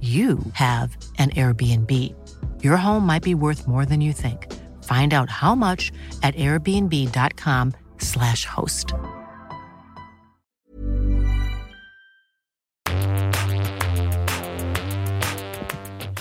you 0.00 0.38
have 0.52 0.96
an 1.18 1.30
Airbnb. 1.30 2.14
Your 2.62 2.76
home 2.76 3.04
might 3.04 3.24
be 3.24 3.34
worth 3.34 3.66
more 3.66 3.84
than 3.84 4.00
you 4.00 4.12
think. 4.12 4.46
Find 4.84 5.12
out 5.12 5.28
how 5.28 5.56
much 5.56 5.90
at 6.22 6.36
airbnb.com/slash 6.36 8.44
host. 8.44 8.94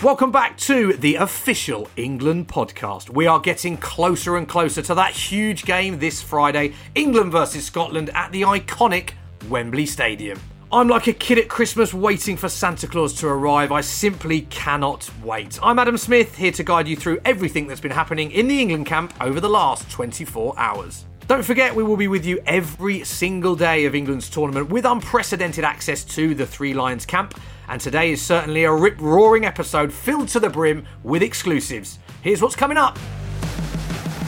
Welcome 0.04 0.32
back 0.32 0.58
to 0.58 0.94
the 0.94 1.16
official 1.16 1.90
England 1.96 2.48
podcast. 2.48 3.10
We 3.10 3.26
are 3.28 3.40
getting 3.40 3.78
closer 3.78 4.38
and 4.38 4.48
closer 4.48 4.82
to 4.84 4.96
that 4.96 5.14
huge 5.14 5.66
game 5.66 6.00
this 6.00 6.22
Friday 6.22 6.74
England 6.96 7.32
versus 7.32 7.66
Scotland 7.66 8.10
at 8.14 8.32
the 8.32 8.44
iconic 8.44 9.12
Wembley 9.50 9.86
Stadium. 9.86 10.40
I'm 10.70 10.90
like 10.90 11.08
a 11.08 11.14
kid 11.14 11.38
at 11.38 11.48
Christmas 11.48 11.94
waiting 11.94 12.36
for 12.36 12.50
Santa 12.50 12.88
Claus 12.88 13.14
to 13.22 13.28
arrive. 13.28 13.72
I 13.72 13.80
simply 13.80 14.42
cannot 14.42 15.10
wait. 15.24 15.58
I'm 15.64 15.80
Adam 15.80 15.98
Smith, 15.98 16.36
here 16.36 16.52
to 16.52 16.64
guide 16.64 16.90
you 16.90 16.98
through 16.98 17.22
everything 17.24 17.68
that's 17.68 17.80
been 17.80 17.90
happening 17.90 18.32
in 18.32 18.50
the 18.50 18.60
England 18.60 18.86
camp 18.86 19.14
over 19.22 19.40
the 19.40 19.48
last 19.48 19.90
24 19.90 20.56
hours. 20.60 21.06
Don't 21.28 21.44
forget, 21.44 21.74
we 21.74 21.84
will 21.84 21.96
be 21.96 22.10
with 22.10 22.26
you 22.26 22.42
every 22.46 23.06
single 23.06 23.56
day 23.56 23.86
of 23.86 23.96
England's 23.96 24.30
tournament 24.30 24.70
with 24.70 24.84
unprecedented 24.84 25.64
access 25.64 26.04
to 26.04 26.36
the 26.36 26.46
Three 26.46 26.74
Lions 26.74 27.06
camp. 27.06 27.40
And 27.70 27.80
today 27.80 28.12
is 28.12 28.22
certainly 28.22 28.66
a 28.66 28.74
rip 28.74 29.00
roaring 29.00 29.46
episode 29.46 29.94
filled 29.94 30.28
to 30.30 30.40
the 30.42 30.50
brim 30.50 30.86
with 31.02 31.24
exclusives. 31.24 31.98
Here's 32.22 32.42
what's 32.42 32.58
coming 32.58 32.78
up. 32.78 33.00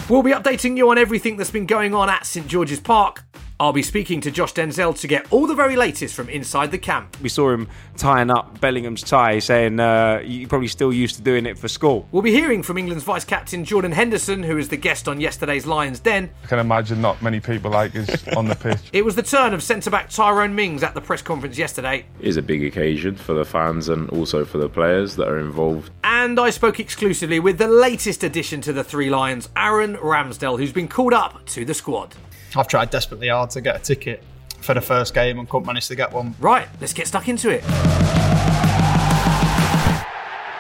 We'll 0.08 0.24
be 0.24 0.32
updating 0.32 0.78
you 0.78 0.90
on 0.90 0.98
everything 0.98 1.36
that's 1.36 1.52
been 1.52 1.66
going 1.66 1.94
on 1.94 2.10
at 2.10 2.26
St 2.26 2.48
George's 2.48 2.80
Park. 2.80 3.26
I'll 3.62 3.74
be 3.74 3.84
speaking 3.84 4.22
to 4.22 4.32
Josh 4.32 4.54
Denzel 4.54 4.98
to 5.02 5.06
get 5.06 5.28
all 5.34 5.46
the 5.46 5.54
very 5.54 5.76
latest 5.76 6.16
from 6.16 6.30
inside 6.30 6.72
the 6.72 6.78
camp. 6.78 7.18
We 7.22 7.28
saw 7.28 7.52
him 7.52 7.68
tying 7.98 8.32
up 8.32 8.62
Bellingham's 8.62 9.04
tie, 9.04 9.40
saying 9.40 9.82
uh, 9.82 10.22
you're 10.24 10.48
probably 10.48 10.70
still 10.70 10.94
used 10.94 11.18
to 11.18 11.22
doing 11.22 11.46
it 11.46 11.58
for 11.58 11.68
school. 11.68 12.08
We'll 12.14 12.22
be 12.22 12.32
hearing 12.32 12.64
from 12.64 12.78
England's 12.78 13.04
vice 13.04 13.26
captain 13.26 13.66
Jordan 13.66 13.92
Henderson, 13.92 14.44
who 14.44 14.58
is 14.58 14.70
the 14.70 14.78
guest 14.78 15.10
on 15.10 15.20
yesterday's 15.20 15.66
Lions 15.66 16.00
Den. 16.00 16.30
I 16.46 16.48
can 16.48 16.60
imagine 16.60 17.02
not 17.02 17.22
many 17.22 17.42
people 17.42 17.70
like 17.70 17.94
us 17.98 18.26
on 18.38 18.46
the 18.46 18.56
pitch. 18.56 18.80
It 18.94 19.04
was 19.04 19.16
the 19.16 19.24
turn 19.24 19.54
of 19.54 19.62
centre 19.62 19.90
back 19.90 20.10
Tyrone 20.10 20.56
Mings 20.56 20.82
at 20.82 20.94
the 20.94 21.02
press 21.02 21.22
conference 21.22 21.58
yesterday. 21.58 22.06
It 22.22 22.28
is 22.30 22.38
a 22.38 22.42
big 22.42 22.64
occasion 22.64 23.18
for 23.18 23.34
the 23.34 23.44
fans 23.44 23.90
and 23.90 24.10
also 24.12 24.46
for 24.46 24.58
the 24.58 24.70
players 24.70 25.18
that 25.18 25.28
are 25.28 25.40
involved. 25.40 25.92
And 26.06 26.40
I 26.40 26.52
spoke 26.52 26.80
exclusively 26.80 27.42
with 27.42 27.58
the 27.58 27.68
latest 27.68 28.24
addition 28.24 28.62
to 28.62 28.72
the 28.72 28.86
Three 28.86 29.10
Lions, 29.10 29.50
Aaron 29.58 29.98
Ramsdale, 29.98 30.58
who's 30.58 30.72
been 30.72 30.88
called 30.88 31.14
up 31.14 31.46
to 31.48 31.66
the 31.66 31.74
squad. 31.74 32.16
I've 32.56 32.68
tried 32.68 32.90
desperately 32.90 33.30
hard 33.30 33.50
to 33.52 33.62
get 33.62 33.76
a 33.76 33.80
ticket 33.80 34.24
for 34.62 34.74
the 34.74 34.82
first 34.82 35.14
game 35.14 35.40
and 35.40 35.50
couldn't 35.50 35.68
manage 35.68 35.88
to 35.88 35.96
get 35.96 36.12
one. 36.12 36.36
Right, 36.40 36.68
let's 36.82 36.94
get 36.94 37.08
stuck 37.08 37.28
into 37.28 37.50
it. 37.50 37.64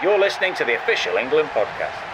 You're 0.01 0.19
listening 0.19 0.53
to 0.55 0.65
the 0.65 0.75
official 0.75 1.17
England 1.17 1.49
podcast. 1.49 2.05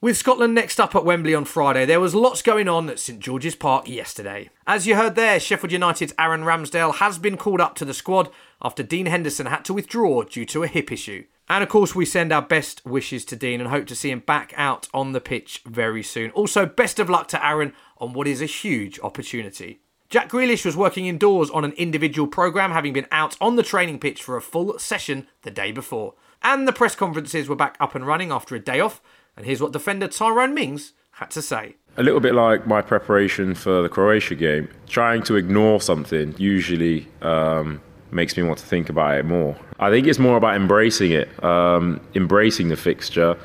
With 0.00 0.16
Scotland 0.16 0.54
next 0.54 0.78
up 0.78 0.94
at 0.94 1.04
Wembley 1.04 1.34
on 1.34 1.44
Friday, 1.44 1.84
there 1.84 2.00
was 2.00 2.14
lots 2.14 2.40
going 2.40 2.68
on 2.68 2.88
at 2.88 3.00
St 3.00 3.18
George's 3.18 3.56
Park 3.56 3.88
yesterday. 3.88 4.48
As 4.64 4.86
you 4.86 4.94
heard 4.94 5.16
there, 5.16 5.40
Sheffield 5.40 5.72
United's 5.72 6.14
Aaron 6.16 6.42
Ramsdale 6.42 6.94
has 6.94 7.18
been 7.18 7.36
called 7.36 7.60
up 7.60 7.74
to 7.74 7.84
the 7.84 7.92
squad 7.92 8.30
after 8.62 8.84
Dean 8.84 9.06
Henderson 9.06 9.46
had 9.46 9.64
to 9.64 9.74
withdraw 9.74 10.22
due 10.22 10.44
to 10.46 10.62
a 10.62 10.68
hip 10.68 10.92
issue. 10.92 11.24
And 11.48 11.62
of 11.62 11.70
course, 11.70 11.94
we 11.94 12.04
send 12.04 12.32
our 12.32 12.42
best 12.42 12.84
wishes 12.84 13.24
to 13.26 13.36
Dean 13.36 13.60
and 13.60 13.70
hope 13.70 13.86
to 13.86 13.96
see 13.96 14.10
him 14.10 14.20
back 14.20 14.52
out 14.56 14.86
on 14.92 15.12
the 15.12 15.20
pitch 15.20 15.62
very 15.64 16.02
soon. 16.02 16.30
Also, 16.32 16.66
best 16.66 16.98
of 16.98 17.08
luck 17.08 17.28
to 17.28 17.46
Aaron 17.46 17.72
on 17.98 18.12
what 18.12 18.28
is 18.28 18.42
a 18.42 18.46
huge 18.46 19.00
opportunity. 19.00 19.80
Jack 20.10 20.30
Grealish 20.30 20.64
was 20.64 20.76
working 20.76 21.06
indoors 21.06 21.50
on 21.50 21.64
an 21.64 21.72
individual 21.72 22.28
programme, 22.28 22.72
having 22.72 22.92
been 22.92 23.06
out 23.10 23.36
on 23.40 23.56
the 23.56 23.62
training 23.62 23.98
pitch 23.98 24.22
for 24.22 24.36
a 24.36 24.42
full 24.42 24.78
session 24.78 25.26
the 25.42 25.50
day 25.50 25.72
before. 25.72 26.14
And 26.42 26.66
the 26.66 26.72
press 26.72 26.94
conferences 26.94 27.48
were 27.48 27.56
back 27.56 27.76
up 27.80 27.94
and 27.94 28.06
running 28.06 28.30
after 28.30 28.54
a 28.54 28.60
day 28.60 28.80
off. 28.80 29.02
And 29.36 29.44
here's 29.44 29.60
what 29.60 29.72
defender 29.72 30.08
Tyrone 30.08 30.54
Mings 30.54 30.92
had 31.12 31.30
to 31.32 31.42
say. 31.42 31.76
A 31.96 32.02
little 32.02 32.20
bit 32.20 32.34
like 32.34 32.66
my 32.66 32.80
preparation 32.80 33.54
for 33.54 33.82
the 33.82 33.88
Croatia 33.88 34.34
game, 34.34 34.68
trying 34.86 35.22
to 35.24 35.36
ignore 35.36 35.80
something 35.80 36.34
usually 36.38 37.08
um, 37.22 37.80
makes 38.10 38.36
me 38.36 38.42
want 38.42 38.58
to 38.58 38.66
think 38.66 38.88
about 38.88 39.18
it 39.18 39.24
more. 39.24 39.56
I 39.78 39.90
think 39.90 40.06
it's 40.06 40.18
more 40.18 40.36
about 40.36 40.56
embracing 40.56 41.12
it, 41.12 41.44
um, 41.44 42.00
embracing 42.14 42.68
the 42.68 42.76
fixture, 42.76 43.36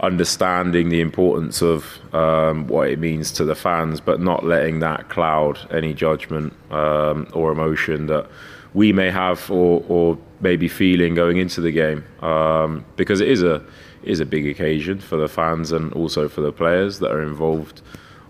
understanding 0.00 0.88
the 0.90 1.00
importance 1.00 1.62
of 1.62 1.98
um, 2.14 2.66
what 2.66 2.90
it 2.90 2.98
means 2.98 3.32
to 3.32 3.44
the 3.44 3.54
fans, 3.54 4.00
but 4.00 4.20
not 4.20 4.44
letting 4.44 4.80
that 4.80 5.08
cloud 5.08 5.58
any 5.72 5.94
judgment 5.94 6.52
um, 6.70 7.26
or 7.32 7.50
emotion 7.50 8.06
that 8.06 8.28
we 8.74 8.92
may 8.92 9.10
have 9.10 9.50
or, 9.50 9.84
or 9.88 10.18
maybe 10.40 10.68
feeling 10.68 11.14
going 11.14 11.38
into 11.38 11.60
the 11.60 11.70
game, 11.70 12.04
um, 12.20 12.84
because 12.96 13.20
it 13.20 13.28
is 13.28 13.42
a 13.42 13.64
is 14.02 14.20
a 14.20 14.26
big 14.26 14.46
occasion 14.46 14.98
for 14.98 15.16
the 15.16 15.28
fans 15.28 15.72
and 15.72 15.90
also 15.94 16.28
for 16.28 16.42
the 16.42 16.52
players 16.52 16.98
that 16.98 17.10
are 17.10 17.22
involved 17.22 17.80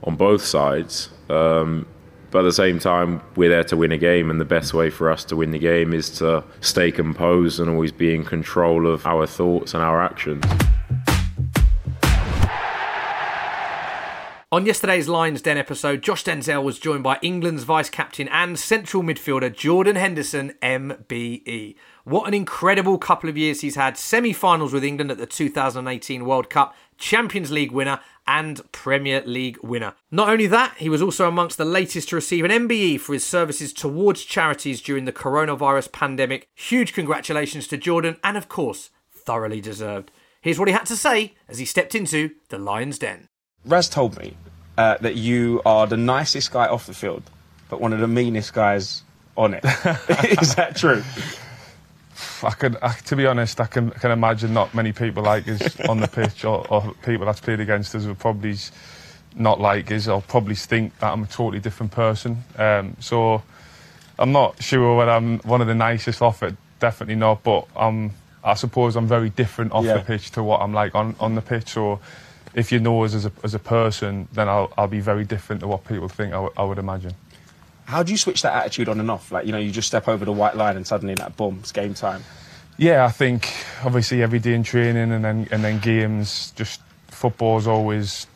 on 0.04 0.14
both 0.14 0.44
sides. 0.44 1.10
Um, 1.28 1.86
but 2.34 2.40
at 2.40 2.46
the 2.46 2.52
same 2.52 2.80
time, 2.80 3.22
we're 3.36 3.48
there 3.48 3.62
to 3.62 3.76
win 3.76 3.92
a 3.92 3.96
game, 3.96 4.28
and 4.28 4.40
the 4.40 4.44
best 4.44 4.74
way 4.74 4.90
for 4.90 5.08
us 5.08 5.24
to 5.24 5.36
win 5.36 5.52
the 5.52 5.58
game 5.58 5.94
is 5.94 6.10
to 6.10 6.42
stay 6.60 6.90
composed 6.90 7.60
and 7.60 7.70
always 7.70 7.92
be 7.92 8.12
in 8.12 8.24
control 8.24 8.88
of 8.88 9.06
our 9.06 9.24
thoughts 9.24 9.72
and 9.72 9.84
our 9.84 10.02
actions. 10.02 10.44
On 14.50 14.66
yesterday's 14.66 15.08
Lions 15.08 15.42
Den 15.42 15.58
episode, 15.58 16.02
Josh 16.02 16.24
Denzel 16.24 16.64
was 16.64 16.80
joined 16.80 17.04
by 17.04 17.18
England's 17.22 17.62
vice 17.62 17.90
captain 17.90 18.28
and 18.28 18.58
central 18.58 19.04
midfielder 19.04 19.52
Jordan 19.52 19.94
Henderson, 19.94 20.54
MBE. 20.60 21.76
What 22.04 22.26
an 22.26 22.34
incredible 22.34 22.98
couple 22.98 23.30
of 23.30 23.36
years 23.36 23.60
he's 23.60 23.76
had. 23.76 23.96
Semi 23.96 24.32
finals 24.32 24.72
with 24.72 24.84
England 24.84 25.10
at 25.10 25.18
the 25.18 25.26
2018 25.26 26.24
World 26.24 26.50
Cup, 26.50 26.74
Champions 26.98 27.50
League 27.50 27.72
winner, 27.72 28.00
and 28.26 28.60
Premier 28.72 29.22
League 29.24 29.58
winner. 29.62 29.94
Not 30.10 30.28
only 30.28 30.46
that, 30.46 30.76
he 30.78 30.88
was 30.88 31.02
also 31.02 31.28
amongst 31.28 31.58
the 31.58 31.64
latest 31.64 32.08
to 32.08 32.16
receive 32.16 32.44
an 32.44 32.50
MBE 32.50 33.00
for 33.00 33.12
his 33.12 33.24
services 33.24 33.72
towards 33.72 34.24
charities 34.24 34.80
during 34.80 35.04
the 35.04 35.12
coronavirus 35.12 35.92
pandemic. 35.92 36.48
Huge 36.54 36.92
congratulations 36.92 37.66
to 37.68 37.76
Jordan, 37.76 38.16
and 38.22 38.36
of 38.36 38.48
course, 38.48 38.90
thoroughly 39.12 39.60
deserved. 39.60 40.10
Here's 40.40 40.58
what 40.58 40.68
he 40.68 40.74
had 40.74 40.86
to 40.86 40.96
say 40.96 41.34
as 41.48 41.58
he 41.58 41.64
stepped 41.64 41.94
into 41.94 42.30
the 42.48 42.58
Lions 42.58 42.98
Den. 42.98 43.28
Raz 43.64 43.88
told 43.88 44.18
me 44.18 44.36
uh, 44.76 44.98
that 45.00 45.16
you 45.16 45.62
are 45.64 45.86
the 45.86 45.96
nicest 45.96 46.52
guy 46.52 46.66
off 46.66 46.86
the 46.86 46.94
field, 46.94 47.22
but 47.70 47.80
one 47.80 47.92
of 47.92 48.00
the 48.00 48.08
meanest 48.08 48.52
guys 48.52 49.02
on 49.36 49.54
it. 49.54 49.64
Is 50.40 50.54
that 50.56 50.76
true? 50.76 51.02
I 52.42 52.50
can, 52.50 52.76
I, 52.82 52.92
to 52.92 53.16
be 53.16 53.26
honest, 53.26 53.60
I 53.60 53.66
can, 53.66 53.90
can 53.90 54.10
imagine 54.10 54.52
not 54.54 54.74
many 54.74 54.92
people 54.92 55.22
like 55.22 55.48
us 55.48 55.80
on 55.88 56.00
the 56.00 56.08
pitch 56.08 56.44
or, 56.44 56.66
or 56.68 56.94
people 57.04 57.26
that's 57.26 57.40
played 57.40 57.60
against 57.60 57.94
us 57.94 58.04
will 58.06 58.14
probably 58.14 58.56
not 59.36 59.60
like 59.60 59.90
us 59.90 60.06
or 60.08 60.22
probably 60.22 60.54
think 60.54 60.96
that 61.00 61.12
I'm 61.12 61.24
a 61.24 61.26
totally 61.26 61.60
different 61.60 61.92
person. 61.92 62.44
Um, 62.56 62.96
so 63.00 63.42
I'm 64.18 64.32
not 64.32 64.62
sure 64.62 64.96
whether 64.96 65.10
I'm 65.10 65.38
one 65.40 65.60
of 65.60 65.66
the 65.66 65.74
nicest 65.74 66.22
off 66.22 66.42
it. 66.42 66.54
Definitely 66.78 67.16
not, 67.16 67.42
but 67.42 67.66
um, 67.76 68.12
I 68.44 68.54
suppose 68.54 68.94
I'm 68.96 69.08
very 69.08 69.30
different 69.30 69.72
off 69.72 69.84
Yeah. 69.84 69.94
the 69.94 70.04
pitch 70.04 70.30
to 70.32 70.42
what 70.42 70.60
I'm 70.60 70.72
like 70.72 70.94
on, 70.94 71.16
on 71.18 71.34
the 71.34 71.42
pitch. 71.42 71.70
So 71.70 71.98
if 72.54 72.70
you 72.70 72.78
know 72.78 73.02
us 73.04 73.14
as 73.14 73.26
a, 73.26 73.32
as 73.42 73.54
a 73.54 73.58
person, 73.58 74.28
then 74.32 74.48
I'll, 74.48 74.72
I'll 74.78 74.86
be 74.86 75.00
very 75.00 75.24
different 75.24 75.60
to 75.62 75.66
what 75.66 75.84
people 75.84 76.08
think 76.08 76.32
I 76.32 76.46
I 76.56 76.62
would 76.62 76.78
imagine. 76.78 77.14
How 77.86 78.02
do 78.02 78.12
you 78.12 78.18
switch 78.18 78.42
that 78.42 78.54
attitude 78.54 78.88
on 78.88 78.98
and 79.00 79.10
off? 79.10 79.30
Like, 79.30 79.46
you 79.46 79.52
know, 79.52 79.58
you 79.58 79.70
just 79.70 79.88
step 79.88 80.08
over 80.08 80.24
the 80.24 80.32
white 80.32 80.56
line 80.56 80.76
and 80.76 80.86
suddenly, 80.86 81.14
like, 81.14 81.36
boom, 81.36 81.58
it's 81.60 81.72
game 81.72 81.94
time. 81.94 82.22
Yeah, 82.76 83.04
I 83.04 83.10
think 83.10 83.52
obviously 83.84 84.22
every 84.22 84.40
day 84.40 84.54
in 84.54 84.64
training 84.64 85.12
and 85.12 85.24
then 85.24 85.46
and 85.52 85.62
then 85.62 85.78
games, 85.78 86.52
just 86.56 86.80
football's 87.06 87.68
always 87.68 88.26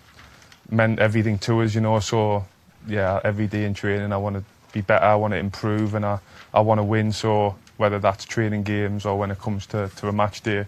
meant 0.71 1.01
everything 1.01 1.39
to 1.41 1.63
us, 1.63 1.75
you 1.75 1.81
know. 1.81 1.99
So 1.99 2.45
yeah, 2.87 3.21
every 3.25 3.49
day 3.49 3.65
in 3.65 3.75
training, 3.75 4.13
I 4.13 4.17
want 4.17 4.37
to 4.37 4.45
be 4.73 4.81
better, 4.81 5.05
I 5.05 5.17
want 5.17 5.33
to 5.33 5.39
improve, 5.39 5.95
and 5.95 6.07
I 6.07 6.21
I 6.55 6.61
want 6.61 6.79
to 6.79 6.85
win. 6.85 7.11
So 7.11 7.57
whether 7.79 7.99
that's 7.99 8.25
training 8.25 8.63
games 8.63 9.05
or 9.05 9.19
when 9.19 9.33
it 9.33 9.41
comes 9.41 9.67
to 9.67 9.91
to 9.97 10.09
a 10.09 10.13
match 10.13 10.43
day, 10.43 10.67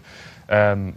um, 0.49 0.93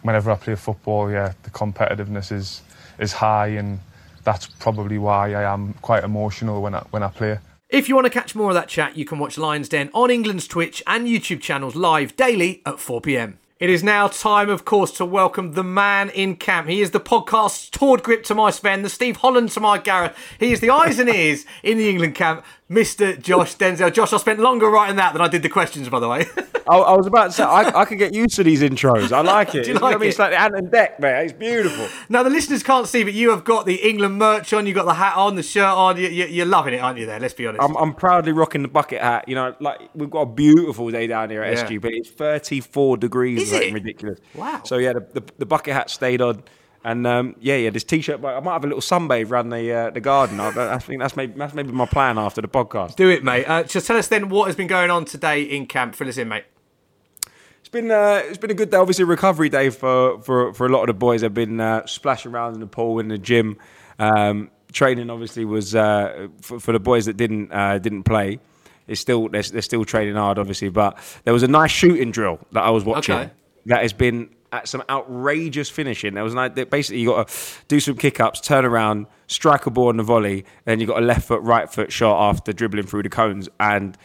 whenever 0.00 0.30
I 0.30 0.36
play 0.36 0.54
football, 0.54 1.10
yeah, 1.10 1.34
the 1.42 1.50
competitiveness 1.50 2.32
is 2.32 2.62
is 2.98 3.12
high, 3.12 3.48
and 3.48 3.80
that's 4.24 4.46
probably 4.46 4.98
why 4.98 5.34
I 5.34 5.52
am 5.52 5.74
quite 5.74 6.04
emotional 6.04 6.62
when 6.62 6.74
I 6.74 6.80
when 6.90 7.02
I 7.02 7.08
play. 7.08 7.38
If 7.68 7.88
you 7.88 7.94
want 7.94 8.06
to 8.06 8.10
catch 8.10 8.34
more 8.34 8.50
of 8.50 8.54
that 8.54 8.68
chat, 8.68 8.96
you 8.96 9.04
can 9.04 9.18
watch 9.18 9.38
Lions 9.38 9.68
Den 9.68 9.90
on 9.94 10.10
England's 10.10 10.46
Twitch 10.46 10.82
and 10.86 11.06
YouTube 11.08 11.40
channels 11.40 11.74
live 11.74 12.14
daily 12.16 12.62
at 12.66 12.78
4 12.78 13.00
pm. 13.00 13.38
It 13.58 13.70
is 13.70 13.82
now 13.82 14.08
time, 14.08 14.50
of 14.50 14.64
course, 14.64 14.90
to 14.98 15.04
welcome 15.04 15.52
the 15.52 15.64
man 15.64 16.10
in 16.10 16.36
camp. 16.36 16.68
He 16.68 16.80
is 16.80 16.90
the 16.90 17.00
podcast's 17.00 17.70
Tord 17.70 18.02
Grip 18.02 18.22
to 18.24 18.34
my 18.34 18.50
Sven, 18.50 18.82
the 18.82 18.88
Steve 18.88 19.16
Holland 19.16 19.50
to 19.52 19.60
my 19.60 19.78
Gareth. 19.78 20.16
He 20.38 20.52
is 20.52 20.60
the 20.60 20.70
eyes 20.70 20.98
and 20.98 21.08
ears 21.08 21.46
in 21.62 21.78
the 21.78 21.88
England 21.88 22.14
camp, 22.14 22.44
Mr. 22.70 23.20
Josh 23.20 23.56
Denzel. 23.56 23.92
Josh, 23.92 24.12
I 24.12 24.16
spent 24.16 24.40
longer 24.40 24.70
writing 24.70 24.96
that 24.96 25.12
than 25.12 25.20
I 25.20 25.28
did 25.28 25.42
the 25.42 25.50
questions, 25.50 25.88
by 25.88 26.00
the 26.00 26.08
way. 26.08 26.24
I, 26.66 26.76
I 26.78 26.96
was 26.96 27.06
about 27.06 27.26
to 27.26 27.32
say 27.32 27.42
I, 27.42 27.80
I 27.80 27.84
can 27.84 27.98
get 27.98 28.14
used 28.14 28.36
to 28.36 28.42
these 28.42 28.62
intros. 28.62 29.12
I 29.12 29.20
like 29.20 29.48
it. 29.48 29.52
Do 29.52 29.58
you 29.58 29.66
You 29.66 29.74
know 29.74 29.80
what 29.80 29.88
like 29.88 29.96
I 29.96 29.98
mean? 29.98 30.08
It's 30.08 30.18
like 30.18 30.30
the 30.30 30.40
Ant 30.40 30.56
and 30.56 30.68
Dec, 30.68 30.98
mate. 30.98 31.24
It's 31.24 31.32
beautiful. 31.34 31.86
now, 32.08 32.22
the 32.22 32.30
listeners 32.30 32.62
can't 32.62 32.88
see, 32.88 33.04
but 33.04 33.12
you 33.12 33.28
have 33.30 33.44
got 33.44 33.66
the 33.66 33.74
England 33.86 34.16
merch 34.18 34.50
on, 34.54 34.66
you've 34.66 34.74
got 34.76 34.86
the 34.86 34.94
hat 34.94 35.14
on, 35.18 35.34
the 35.34 35.42
shirt 35.42 35.62
on. 35.64 35.98
You, 35.98 36.08
you're 36.08 36.46
loving 36.46 36.72
it, 36.72 36.78
aren't 36.78 36.98
you, 36.98 37.04
there? 37.04 37.20
Let's 37.20 37.34
be 37.34 37.46
honest. 37.46 37.62
I'm, 37.62 37.76
I'm 37.76 37.92
proudly 37.92 38.32
rocking 38.32 38.62
the 38.62 38.68
bucket 38.68 39.02
hat. 39.02 39.28
You 39.28 39.34
know, 39.34 39.54
like 39.60 39.90
we've 39.94 40.08
got 40.10 40.22
a 40.22 40.32
beautiful 40.32 40.90
day 40.90 41.06
down 41.06 41.28
here 41.28 41.42
at 41.42 41.54
Yeah. 41.54 41.66
SG, 41.66 41.82
but 41.82 41.92
it's 41.92 42.08
34 42.10 42.96
degrees. 42.96 43.42
Is 43.42 43.52
like, 43.52 43.62
it? 43.64 43.74
ridiculous? 43.74 44.20
Wow. 44.34 44.62
So 44.64 44.78
yeah, 44.78 44.94
the, 44.94 45.00
the, 45.20 45.22
the 45.36 45.46
bucket 45.46 45.74
hat 45.74 45.90
stayed 45.90 46.22
on. 46.22 46.42
And 46.84 47.06
um, 47.06 47.34
yeah, 47.40 47.56
yeah, 47.56 47.70
this 47.70 47.82
t-shirt. 47.82 48.22
I 48.22 48.40
might 48.40 48.52
have 48.52 48.64
a 48.64 48.66
little 48.66 48.82
sunbathe 48.82 49.30
around 49.30 49.48
the 49.48 49.72
uh, 49.72 49.90
the 49.90 50.00
garden. 50.00 50.38
I, 50.38 50.74
I 50.74 50.78
think 50.78 51.00
that's 51.00 51.16
maybe 51.16 51.32
that's 51.38 51.54
maybe 51.54 51.72
my 51.72 51.86
plan 51.86 52.18
after 52.18 52.42
the 52.42 52.48
podcast. 52.48 52.96
Do 52.96 53.08
it, 53.08 53.24
mate. 53.24 53.46
Uh, 53.46 53.62
just 53.62 53.86
tell 53.86 53.96
us 53.96 54.08
then 54.08 54.28
what 54.28 54.46
has 54.48 54.56
been 54.56 54.66
going 54.66 54.90
on 54.90 55.06
today 55.06 55.42
in 55.42 55.66
camp. 55.66 55.94
Fill 55.94 56.08
us 56.08 56.18
in, 56.18 56.28
mate. 56.28 56.44
It's 57.60 57.70
been 57.70 57.90
uh, 57.90 58.20
it's 58.24 58.36
been 58.36 58.50
a 58.50 58.54
good 58.54 58.68
day. 58.68 58.76
Obviously, 58.76 59.04
recovery 59.04 59.48
day 59.48 59.70
for 59.70 60.20
for, 60.20 60.52
for 60.52 60.66
a 60.66 60.68
lot 60.68 60.82
of 60.82 60.88
the 60.88 60.92
boys. 60.92 61.22
They've 61.22 61.32
been 61.32 61.58
uh, 61.58 61.86
splashing 61.86 62.32
around 62.32 62.52
in 62.52 62.60
the 62.60 62.66
pool 62.66 62.98
in 62.98 63.08
the 63.08 63.16
gym. 63.16 63.56
Um, 63.98 64.50
training 64.70 65.08
obviously 65.08 65.46
was 65.46 65.74
uh, 65.74 66.28
for, 66.42 66.60
for 66.60 66.72
the 66.72 66.80
boys 66.80 67.06
that 67.06 67.16
didn't 67.16 67.50
uh, 67.50 67.78
didn't 67.78 68.02
play. 68.02 68.40
It's 68.86 69.00
still 69.00 69.28
they're, 69.28 69.42
they're 69.42 69.62
still 69.62 69.86
training 69.86 70.16
hard, 70.16 70.38
obviously. 70.38 70.68
But 70.68 70.98
there 71.24 71.32
was 71.32 71.44
a 71.44 71.48
nice 71.48 71.70
shooting 71.70 72.10
drill 72.10 72.40
that 72.52 72.62
I 72.62 72.68
was 72.68 72.84
watching. 72.84 73.14
Okay. 73.14 73.30
That 73.66 73.80
has 73.80 73.94
been 73.94 74.28
at 74.54 74.68
some 74.68 74.84
outrageous 74.88 75.68
finishing. 75.68 76.14
There 76.14 76.22
was 76.22 76.34
like 76.34 76.54
basically 76.70 77.00
you 77.00 77.08
got 77.08 77.28
to 77.28 77.34
do 77.66 77.80
some 77.80 77.96
kick 77.96 78.20
ups, 78.20 78.40
turn 78.40 78.64
around, 78.64 79.06
strike 79.26 79.66
a 79.66 79.70
ball 79.70 79.88
on 79.88 79.96
the 79.96 80.04
volley, 80.04 80.44
then 80.64 80.78
you 80.78 80.86
got 80.86 81.02
a 81.02 81.04
left 81.04 81.26
foot, 81.26 81.42
right 81.42 81.70
foot 81.70 81.90
shot 81.90 82.30
after 82.30 82.52
dribbling 82.52 82.86
through 82.86 83.02
the 83.02 83.10
cones 83.10 83.48
and. 83.58 83.98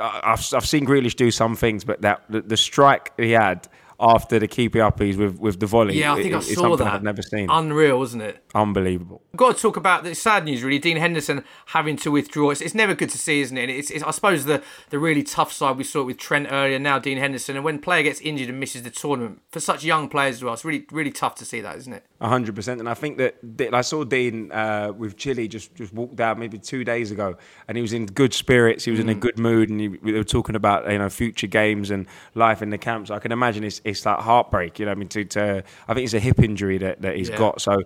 Uh, 0.00 0.20
I've, 0.24 0.54
I've 0.54 0.66
seen 0.66 0.86
Grealish 0.86 1.14
do 1.14 1.30
some 1.30 1.54
things, 1.54 1.84
but 1.84 2.00
that 2.00 2.22
the, 2.30 2.40
the 2.40 2.56
strike 2.56 3.12
he 3.18 3.32
had 3.32 3.68
after 4.00 4.38
the 4.38 4.46
keepy 4.46 4.78
uppies 4.78 5.16
with, 5.16 5.38
with 5.38 5.58
the 5.58 5.66
volley 5.66 5.98
Yeah, 5.98 6.12
I 6.14 6.22
think 6.22 6.34
i- 6.34 6.38
I 6.38 6.40
saw 6.40 6.76
that. 6.76 6.86
I've 6.86 7.02
never 7.02 7.22
seen. 7.22 7.48
Unreal, 7.50 7.98
wasn't 7.98 8.22
it? 8.22 8.44
Unbelievable. 8.54 9.22
We've 9.32 9.38
got 9.38 9.56
to 9.56 9.62
talk 9.62 9.76
about 9.76 10.04
the 10.04 10.14
sad 10.14 10.44
news, 10.44 10.62
really. 10.62 10.78
Dean 10.78 10.96
Henderson 10.98 11.42
having 11.66 11.96
to 11.96 12.10
withdraw. 12.10 12.50
It's, 12.50 12.60
it's 12.60 12.74
never 12.74 12.94
good 12.94 13.10
to 13.10 13.18
see, 13.18 13.40
isn't 13.40 13.56
it? 13.58 13.68
It's, 13.70 13.90
it's, 13.90 14.04
I 14.04 14.10
suppose 14.12 14.44
the, 14.44 14.62
the 14.90 14.98
really 14.98 15.22
tough 15.22 15.52
side 15.52 15.76
we 15.76 15.84
saw 15.84 16.00
it 16.02 16.04
with 16.04 16.18
Trent 16.18 16.48
earlier, 16.50 16.78
now 16.78 16.98
Dean 16.98 17.18
Henderson. 17.18 17.56
And 17.56 17.64
when 17.64 17.76
a 17.76 17.78
player 17.78 18.02
gets 18.04 18.20
injured 18.20 18.48
and 18.48 18.60
misses 18.60 18.82
the 18.84 18.90
tournament, 18.90 19.42
for 19.50 19.60
such 19.60 19.82
young 19.84 20.08
players 20.08 20.36
as 20.36 20.44
well, 20.44 20.54
it's 20.54 20.64
really 20.64 20.86
really 20.92 21.10
tough 21.10 21.34
to 21.36 21.44
see 21.44 21.60
that, 21.60 21.76
isn't 21.76 21.92
it? 21.92 22.04
hundred 22.20 22.54
percent, 22.56 22.80
and 22.80 22.88
I 22.88 22.94
think 22.94 23.16
that 23.18 23.72
I 23.72 23.80
saw 23.80 24.02
Dean 24.04 24.50
uh, 24.50 24.92
with 24.96 25.16
Chile 25.16 25.46
just 25.48 25.74
just 25.76 25.92
walk 25.92 26.16
down 26.16 26.38
maybe 26.38 26.58
two 26.58 26.82
days 26.84 27.10
ago, 27.12 27.36
and 27.68 27.76
he 27.76 27.82
was 27.82 27.92
in 27.92 28.06
good 28.06 28.34
spirits. 28.34 28.84
He 28.84 28.90
was 28.90 28.98
in 29.00 29.08
a 29.08 29.14
good 29.14 29.38
mood, 29.38 29.70
and 29.70 29.80
he, 29.80 29.88
they 29.88 30.12
were 30.12 30.24
talking 30.24 30.56
about 30.56 30.90
you 30.90 30.98
know 30.98 31.08
future 31.08 31.46
games 31.46 31.90
and 31.90 32.06
life 32.34 32.60
in 32.60 32.70
the 32.70 32.78
camp. 32.78 33.06
So 33.08 33.14
I 33.14 33.18
can 33.20 33.30
imagine 33.32 33.62
it's 33.64 33.80
it's 33.88 34.06
like 34.06 34.18
heartbreak. 34.20 34.78
You 34.78 34.86
know, 34.86 34.92
I 34.92 34.94
mean, 34.94 35.08
to, 35.08 35.24
to 35.24 35.64
I 35.88 35.94
think 35.94 36.04
it's 36.04 36.14
a 36.14 36.20
hip 36.20 36.40
injury 36.40 36.78
that, 36.78 37.02
that 37.02 37.16
he's 37.16 37.28
Yeah. 37.30 37.36
got. 37.38 37.60
So 37.60 37.82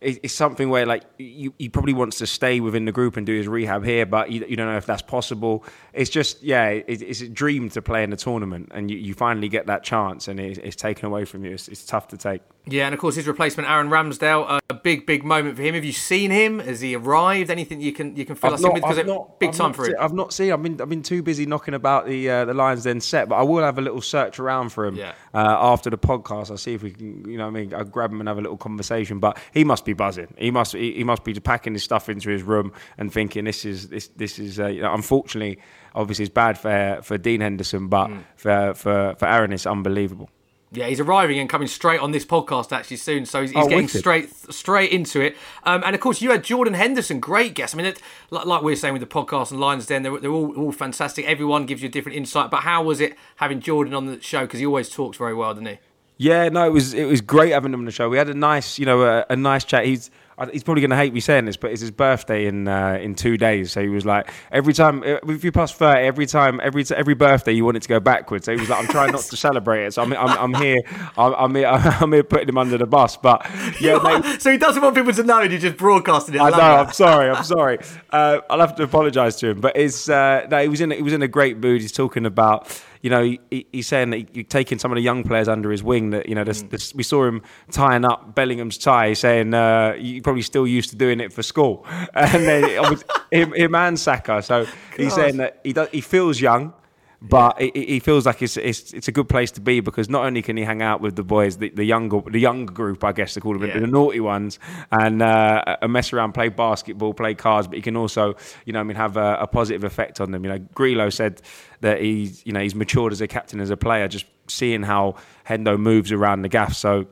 it- 0.00 0.20
it's 0.22 0.34
something 0.34 0.68
where 0.70 0.86
like 0.86 1.02
you, 1.18 1.52
he 1.58 1.68
probably 1.68 1.92
wants 1.94 2.18
to 2.18 2.26
stay 2.26 2.60
within 2.60 2.84
the 2.84 2.92
group 2.92 3.16
and 3.16 3.26
do 3.26 3.34
his 3.36 3.48
rehab 3.48 3.84
here, 3.84 4.06
but 4.06 4.30
you, 4.30 4.44
you 4.48 4.56
don't 4.56 4.66
know 4.68 4.76
if 4.76 4.86
that's 4.86 5.02
possible. 5.02 5.64
It's 5.92 6.10
just 6.10 6.42
yeah, 6.42 6.68
it, 6.68 7.02
it's 7.02 7.20
a 7.20 7.28
dream 7.28 7.68
to 7.70 7.82
play 7.82 8.02
in 8.04 8.10
the 8.10 8.16
tournament, 8.16 8.70
and 8.74 8.90
you, 8.90 8.96
you 8.96 9.14
finally 9.14 9.48
get 9.48 9.66
that 9.66 9.82
chance, 9.82 10.28
and 10.28 10.38
it's, 10.38 10.58
it's 10.58 10.76
taken 10.76 11.06
away 11.06 11.24
from 11.24 11.44
you. 11.44 11.52
It's, 11.52 11.68
it's 11.68 11.84
tough 11.84 12.08
to 12.08 12.16
take. 12.16 12.42
Yeah, 12.66 12.84
and 12.86 12.94
of 12.94 13.00
course 13.00 13.14
his 13.16 13.26
replacement, 13.26 13.68
Aaron 13.68 13.88
Ramsdale, 13.88 14.60
a 14.68 14.74
big 14.74 15.06
big 15.06 15.24
moment 15.24 15.56
for 15.56 15.62
him. 15.62 15.74
Have 15.74 15.84
you 15.84 15.92
seen 15.92 16.30
him? 16.30 16.58
Has 16.58 16.80
he 16.80 16.94
arrived? 16.94 17.50
Anything 17.50 17.80
you 17.80 17.92
can 17.92 18.14
you 18.14 18.26
can 18.26 18.36
fill 18.36 18.52
us 18.52 18.62
in 18.62 18.72
with? 18.72 18.82
Because 18.82 18.98
I've 18.98 19.08
it's 19.08 19.18
big 19.38 19.48
I've 19.50 19.56
time 19.56 19.72
for 19.72 19.86
him. 19.86 19.94
I've 19.98 20.12
not 20.12 20.32
seen. 20.34 20.52
I've 20.52 20.62
been 20.62 20.80
I've 20.80 20.88
been 20.90 21.02
too 21.02 21.22
busy 21.22 21.46
knocking 21.46 21.72
about 21.74 22.06
the 22.06 22.28
uh, 22.28 22.44
the 22.44 22.52
Lions 22.54 22.84
Den 22.84 23.00
set, 23.00 23.28
but 23.30 23.36
I 23.36 23.42
will 23.42 23.64
have 23.64 23.78
a 23.78 23.80
little 23.80 24.02
search 24.02 24.38
around 24.38 24.68
for 24.70 24.84
him 24.84 24.96
Yeah. 24.96 25.12
uh, 25.32 25.56
after 25.58 25.88
the 25.88 25.96
podcast. 25.96 26.50
I'll 26.50 26.58
see 26.58 26.74
if 26.74 26.82
we 26.82 26.90
can, 26.90 27.28
you 27.28 27.38
know, 27.38 27.44
what 27.44 27.56
I 27.56 27.60
mean, 27.60 27.74
I'll 27.74 27.84
grab 27.84 28.12
him 28.12 28.20
and 28.20 28.28
have 28.28 28.36
a 28.38 28.42
little 28.42 28.58
conversation. 28.58 29.18
But 29.18 29.38
he 29.54 29.64
must 29.64 29.86
be 29.88 29.94
buzzing. 29.94 30.32
He 30.36 30.50
must 30.50 30.72
he, 30.74 30.92
he 30.92 31.04
must 31.04 31.24
be 31.24 31.34
packing 31.34 31.72
his 31.72 31.82
stuff 31.82 32.08
into 32.08 32.30
his 32.30 32.42
room 32.42 32.72
and 32.98 33.12
thinking 33.12 33.44
this 33.44 33.64
is 33.64 33.88
this 33.88 34.08
this 34.16 34.38
is. 34.38 34.58
Uh, 34.60 34.66
you 34.68 34.82
know, 34.82 34.92
unfortunately, 34.94 35.58
obviously, 35.94 36.24
it's 36.26 36.34
bad 36.34 36.58
for 36.58 37.00
for 37.02 37.18
Dean 37.18 37.40
Henderson, 37.40 37.88
but 37.88 38.08
Mm. 38.08 38.22
for 38.36 38.74
for 38.74 39.14
for 39.18 39.26
Aaron, 39.28 39.52
it's 39.52 39.66
unbelievable. 39.66 40.28
Yeah, 40.70 40.86
he's 40.86 41.00
arriving 41.00 41.38
and 41.38 41.48
coming 41.48 41.66
straight 41.66 41.98
on 42.00 42.10
this 42.12 42.26
podcast 42.26 42.72
actually 42.76 42.98
soon, 42.98 43.24
so 43.24 43.40
he's, 43.40 43.52
he's 43.52 43.58
Oh, 43.64 43.68
getting 43.70 43.86
wicked. 43.86 44.00
straight 44.00 44.28
straight 44.52 44.90
into 44.92 45.22
it. 45.22 45.34
Um, 45.64 45.82
and 45.82 45.94
of 45.94 46.00
course, 46.02 46.20
you 46.20 46.30
had 46.30 46.44
Jordan 46.44 46.74
Henderson, 46.74 47.20
great 47.20 47.54
guest. 47.54 47.74
I 47.74 47.78
mean, 47.78 47.86
it, 47.86 48.02
like, 48.30 48.44
like 48.44 48.62
we 48.62 48.72
were 48.72 48.76
saying 48.76 48.92
with 48.92 49.00
the 49.00 49.06
podcast 49.08 49.50
and 49.50 49.58
Lions 49.60 49.86
Den, 49.86 50.02
they're, 50.02 50.18
they're 50.20 50.30
all, 50.30 50.54
all 50.58 50.72
fantastic. 50.72 51.24
Everyone 51.24 51.64
gives 51.64 51.80
you 51.82 51.88
a 51.88 51.90
different 51.90 52.16
insight. 52.18 52.50
But 52.50 52.60
how 52.64 52.82
was 52.82 53.00
it 53.00 53.16
having 53.36 53.60
Jordan 53.60 53.94
on 53.94 54.04
the 54.06 54.20
show? 54.20 54.42
Because 54.42 54.60
he 54.60 54.66
always 54.66 54.90
talks 54.90 55.16
very 55.16 55.32
well, 55.32 55.54
doesn't 55.54 55.64
he? 55.66 55.78
Yeah, 56.18 56.48
no, 56.48 56.66
it 56.66 56.72
was 56.72 56.94
it 56.94 57.04
was 57.04 57.20
great 57.20 57.52
having 57.52 57.72
him 57.72 57.80
on 57.80 57.86
the 57.86 57.92
show. 57.92 58.08
We 58.08 58.18
had 58.18 58.28
a 58.28 58.34
nice, 58.34 58.78
you 58.78 58.86
know, 58.86 59.02
a, 59.02 59.24
a 59.30 59.36
nice 59.36 59.64
chat. 59.64 59.86
He's 59.86 60.10
he's 60.52 60.62
probably 60.62 60.80
going 60.80 60.90
to 60.90 60.96
hate 60.96 61.12
me 61.12 61.20
saying 61.20 61.44
this, 61.44 61.56
but 61.56 61.70
it's 61.70 61.80
his 61.80 61.90
birthday 61.90 62.46
in 62.46 62.68
uh, 62.68 62.98
in 63.00 63.14
two 63.14 63.36
days. 63.36 63.72
So 63.72 63.82
he 63.82 63.88
was 63.88 64.04
like, 64.04 64.30
every 64.52 64.72
time 64.72 65.02
uh, 65.02 65.18
if 65.28 65.44
you 65.44 65.52
pass 65.52 65.72
thirty, 65.72 66.06
every 66.06 66.26
time 66.26 66.60
every 66.62 66.84
every 66.94 67.14
birthday 67.14 67.52
you 67.52 67.64
want 67.64 67.76
it 67.76 67.84
to 67.84 67.88
go 67.88 68.00
backwards. 68.00 68.46
So 68.46 68.52
he 68.52 68.60
was 68.60 68.68
like, 68.68 68.80
I'm 68.80 68.88
trying 68.88 69.12
not 69.12 69.22
to 69.22 69.36
celebrate 69.36 69.86
it. 69.86 69.94
So 69.94 70.02
I'm 70.02 70.12
I'm, 70.12 70.54
I'm 70.54 70.62
here 70.62 70.78
I'm, 71.16 71.34
I'm 71.34 71.54
here 71.54 71.66
I'm 72.00 72.12
here 72.12 72.24
putting 72.24 72.48
him 72.48 72.58
under 72.58 72.78
the 72.78 72.86
bus. 72.86 73.16
But 73.16 73.48
yeah, 73.80 73.98
mate, 74.02 74.40
so 74.40 74.50
he 74.50 74.58
doesn't 74.58 74.82
want 74.82 74.94
people 74.94 75.12
to 75.12 75.22
know, 75.22 75.40
and 75.40 75.50
you're 75.50 75.60
just 75.60 75.76
broadcasting 75.76 76.36
it. 76.36 76.40
I, 76.40 76.48
I 76.48 76.50
know. 76.50 76.56
that. 76.56 76.86
I'm 76.86 76.92
sorry. 76.92 77.30
I'm 77.30 77.44
sorry. 77.44 77.78
Uh, 78.10 78.40
I'll 78.48 78.60
have 78.60 78.76
to 78.76 78.82
apologise 78.84 79.36
to 79.36 79.50
him. 79.50 79.60
But 79.60 79.76
it's 79.76 80.08
uh, 80.08 80.46
no, 80.50 80.62
he 80.62 80.68
was 80.68 80.80
in. 80.80 80.90
He 80.90 81.02
was 81.02 81.12
in 81.12 81.22
a 81.22 81.28
great 81.28 81.58
mood. 81.58 81.80
He's 81.80 81.92
talking 81.92 82.26
about. 82.26 82.82
You 83.02 83.10
know, 83.10 83.22
he, 83.22 83.66
he's 83.72 83.86
saying 83.86 84.10
that 84.10 84.34
you're 84.34 84.44
taking 84.44 84.78
some 84.78 84.90
of 84.90 84.96
the 84.96 85.02
young 85.02 85.24
players 85.24 85.48
under 85.48 85.70
his 85.70 85.82
wing. 85.82 86.10
That 86.10 86.28
you 86.28 86.34
know, 86.34 86.44
this, 86.44 86.62
this, 86.62 86.94
we 86.94 87.02
saw 87.02 87.26
him 87.26 87.42
tying 87.70 88.04
up 88.04 88.34
Bellingham's 88.34 88.78
tie, 88.78 89.12
saying 89.12 89.54
uh, 89.54 89.96
you 89.98 90.22
probably 90.22 90.42
still 90.42 90.66
used 90.66 90.90
to 90.90 90.96
doing 90.96 91.20
it 91.20 91.32
for 91.32 91.42
school. 91.42 91.86
And 92.14 92.46
then 92.46 92.64
it 92.64 92.80
was 92.80 93.04
him, 93.30 93.52
him 93.52 93.74
and 93.74 93.98
Saka. 93.98 94.42
So 94.42 94.66
he's 94.96 95.14
saying 95.14 95.36
that 95.38 95.60
he 95.62 95.72
does, 95.72 95.88
he 95.90 96.00
feels 96.00 96.40
young. 96.40 96.72
But 97.20 97.60
he, 97.60 97.72
he 97.74 97.98
feels 97.98 98.26
like 98.26 98.42
it's, 98.42 98.56
it's 98.56 98.92
it's 98.92 99.08
a 99.08 99.12
good 99.12 99.28
place 99.28 99.50
to 99.52 99.60
be 99.60 99.80
because 99.80 100.08
not 100.08 100.24
only 100.24 100.40
can 100.40 100.56
he 100.56 100.62
hang 100.62 100.82
out 100.82 101.00
with 101.00 101.16
the 101.16 101.24
boys, 101.24 101.56
the, 101.56 101.68
the 101.70 101.82
younger 101.82 102.20
the 102.20 102.38
younger 102.38 102.72
group, 102.72 103.02
I 103.02 103.10
guess 103.10 103.34
they 103.34 103.40
call 103.40 103.58
them, 103.58 103.68
Yeah. 103.68 103.80
the 103.80 103.88
naughty 103.88 104.20
ones, 104.20 104.60
and 104.92 105.20
uh, 105.20 105.76
mess 105.88 106.12
around, 106.12 106.32
play 106.34 106.48
basketball, 106.48 107.14
play 107.14 107.34
cards. 107.34 107.66
But 107.66 107.74
he 107.74 107.82
can 107.82 107.96
also, 107.96 108.36
you 108.66 108.72
know, 108.72 108.78
I 108.78 108.84
mean, 108.84 108.96
have 108.96 109.16
a, 109.16 109.36
a 109.40 109.46
positive 109.48 109.82
effect 109.82 110.20
on 110.20 110.30
them. 110.30 110.44
You 110.44 110.50
know, 110.52 110.58
Grillo 110.74 111.10
said 111.10 111.42
that 111.80 112.00
he's 112.00 112.46
you 112.46 112.52
know 112.52 112.60
he's 112.60 112.76
matured 112.76 113.12
as 113.12 113.20
a 113.20 113.26
captain, 113.26 113.58
as 113.60 113.70
a 113.70 113.76
player, 113.76 114.06
just 114.06 114.26
seeing 114.46 114.84
how 114.84 115.16
Hendo 115.48 115.76
moves 115.76 116.12
around 116.12 116.42
the 116.42 116.48
gaff. 116.48 116.74
So. 116.74 117.06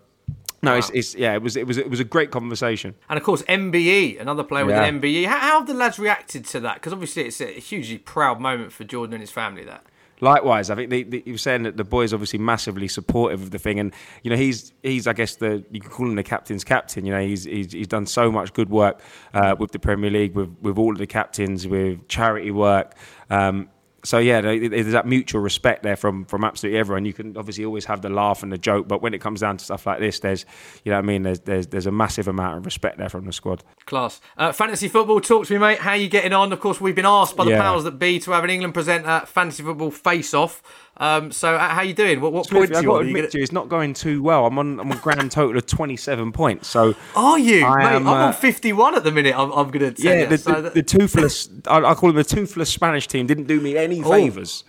No, 0.63 0.75
it's, 0.75 0.91
it's 0.91 1.15
yeah. 1.15 1.35
It 1.35 1.43
was 1.43 1.55
it 1.57 1.67
was 1.67 1.79
it 1.79 1.91
was 1.91 2.01
a 2.01 2.05
great 2.05 2.31
conversation. 2.31 2.95
And 3.09 3.17
of 3.19 3.23
course, 3.25 3.43
MBE, 3.43 4.21
another 4.21 4.43
player 4.43 4.65
with 4.65 4.75
Yeah. 4.75 4.85
an 4.85 5.01
MBE. 5.01 5.27
How, 5.27 5.39
how 5.39 5.59
have 5.59 5.67
the 5.69 5.75
lads 5.75 5.99
reacted 5.99 6.45
to 6.47 6.61
that? 6.61 6.75
Because 6.77 6.93
obviously, 6.93 7.25
it's 7.27 7.41
a 7.41 7.47
hugely 7.61 7.99
proud 7.99 8.41
moment 8.41 8.73
for 8.73 8.83
Jordan 8.85 9.15
and 9.15 9.21
his 9.21 9.31
family. 9.31 9.65
That. 9.65 9.85
Likewise, 10.21 10.71
I 10.71 10.75
think 10.75 10.91
they, 10.91 11.03
they, 11.03 11.21
he 11.21 11.33
was 11.33 11.43
saying 11.43 11.65
that 11.65 11.77
the 11.77 11.85
boy 11.85 12.03
is 12.03 12.15
obviously 12.15 12.39
massively 12.39 12.89
supportive 12.89 13.43
of 13.43 13.51
the 13.51 13.59
thing, 13.59 13.79
and 13.79 13.93
you 14.23 14.31
know 14.31 14.37
he's 14.37 14.73
he's 14.83 15.07
I 15.07 15.13
guess 15.13 15.37
the 15.37 15.65
you 15.71 15.81
can 15.81 15.91
call 15.91 16.07
him 16.07 16.15
the 16.15 16.23
captain's 16.23 16.65
captain. 16.65 17.05
You 17.05 17.13
know 17.13 17.21
he's 17.21 17.45
he's, 17.45 17.73
he's 17.73 17.89
done 17.89 18.07
so 18.07 18.33
much 18.33 18.55
good 18.55 18.71
work 18.71 19.01
uh, 19.35 19.57
with 19.59 19.73
the 19.73 19.79
Premier 19.79 20.11
League, 20.11 20.35
with 20.35 20.57
with 20.63 20.79
all 20.79 20.93
of 20.93 20.99
the 20.99 21.07
captains, 21.07 21.67
with 21.67 22.09
charity 22.09 22.51
work. 22.51 22.95
Um, 23.29 23.69
so 24.07 24.19
yeah, 24.19 24.41
there's 24.41 24.93
that 24.93 25.07
mutual 25.07 25.41
respect 25.41 25.83
there 25.83 25.97
from 25.97 26.25
from 26.27 26.45
absolutely 26.45 26.79
everyone. 26.79 27.05
You 27.05 27.13
can 27.13 27.37
obviously 27.37 27.65
always 27.65 27.85
have 27.87 28.03
the 28.03 28.09
laugh 28.09 28.43
and 28.43 28.53
the 28.53 28.59
joke, 28.59 28.87
but 28.87 29.03
when 29.03 29.15
it 29.15 29.21
comes 29.21 29.41
down 29.41 29.57
to 29.57 29.65
stuff 29.65 29.87
like 29.87 29.99
this, 29.99 30.21
there's 30.21 30.47
you 30.85 30.91
know 30.91 30.99
what 30.99 31.05
I 31.05 31.07
mean. 31.07 31.23
There's 31.25 31.41
there's 31.41 31.67
there's 31.67 31.87
a 31.87 31.93
massive 31.93 32.29
amount 32.29 32.59
of 32.59 32.65
respect 32.65 32.99
there 32.99 33.09
from 33.09 33.25
the 33.27 33.33
squad. 33.33 33.65
Class. 33.85 34.21
Uh, 34.37 34.53
fantasy 34.53 34.89
football, 34.89 35.21
talk 35.21 35.47
to 35.47 35.53
me, 35.53 35.59
mate. 35.59 35.79
How 35.81 35.95
you 35.95 36.09
getting 36.09 36.33
on? 36.33 36.53
Of 36.53 36.61
course, 36.61 36.81
we've 36.81 36.95
been 36.95 37.05
asked 37.07 37.37
by 37.37 37.45
the 37.45 37.51
Yeah. 37.51 37.61
powers 37.61 37.85
that 37.85 37.99
be 37.99 38.19
to 38.21 38.31
have 38.31 38.45
an 38.45 38.51
England 38.51 38.75
present 38.75 39.05
uh, 39.07 39.25
fantasy 39.27 39.63
football 39.63 39.91
face-off. 39.91 40.63
Um, 40.99 41.31
so 41.31 41.55
uh, 41.55 41.69
how 41.69 41.83
you 41.83 41.93
doing? 41.93 42.21
What, 42.23 42.33
what 42.33 42.49
point 42.49 42.75
I've 42.75 42.83
you 42.83 42.89
got 42.89 42.95
on? 42.95 43.01
to 43.01 43.01
Are 43.01 43.03
you 43.05 43.09
admit 43.11 43.23
gonna- 43.25 43.31
to 43.33 43.39
you, 43.39 43.43
it's 43.43 43.53
not 43.53 43.69
going 43.69 43.93
too 43.93 44.23
well. 44.23 44.47
I'm 44.47 44.59
on 44.59 44.81
I'm 44.81 44.91
on 44.91 44.97
a 44.97 45.01
grand 45.01 45.31
total 45.31 45.57
of 45.59 45.67
27 45.67 46.33
points. 46.33 46.69
So 46.69 46.95
Are 47.15 47.39
you, 47.39 47.65
I 47.67 47.77
mate? 47.77 47.97
am, 47.97 48.09
I'm 48.09 48.15
uh, 48.17 48.27
on 48.29 48.33
51 48.33 48.95
at 48.95 49.05
the 49.05 49.13
minute. 49.13 49.35
I'm, 49.39 49.53
I'm 49.53 49.71
going 49.71 49.95
to 49.95 50.03
yeah, 50.03 50.21
you. 50.21 50.27
the, 50.27 50.39
so 50.39 50.53
the, 50.55 50.61
that- 50.63 50.75
the 50.75 50.83
toothless, 50.83 51.49
I, 51.67 51.79
I 51.83 51.95
call 51.95 52.09
them 52.13 52.17
the 52.17 52.25
toothless 52.25 52.71
Spanish 52.71 53.07
team, 53.09 53.27
didn't 53.27 53.45
do 53.47 53.61
me 53.61 53.77
any 53.77 54.03
favours. 54.03 54.65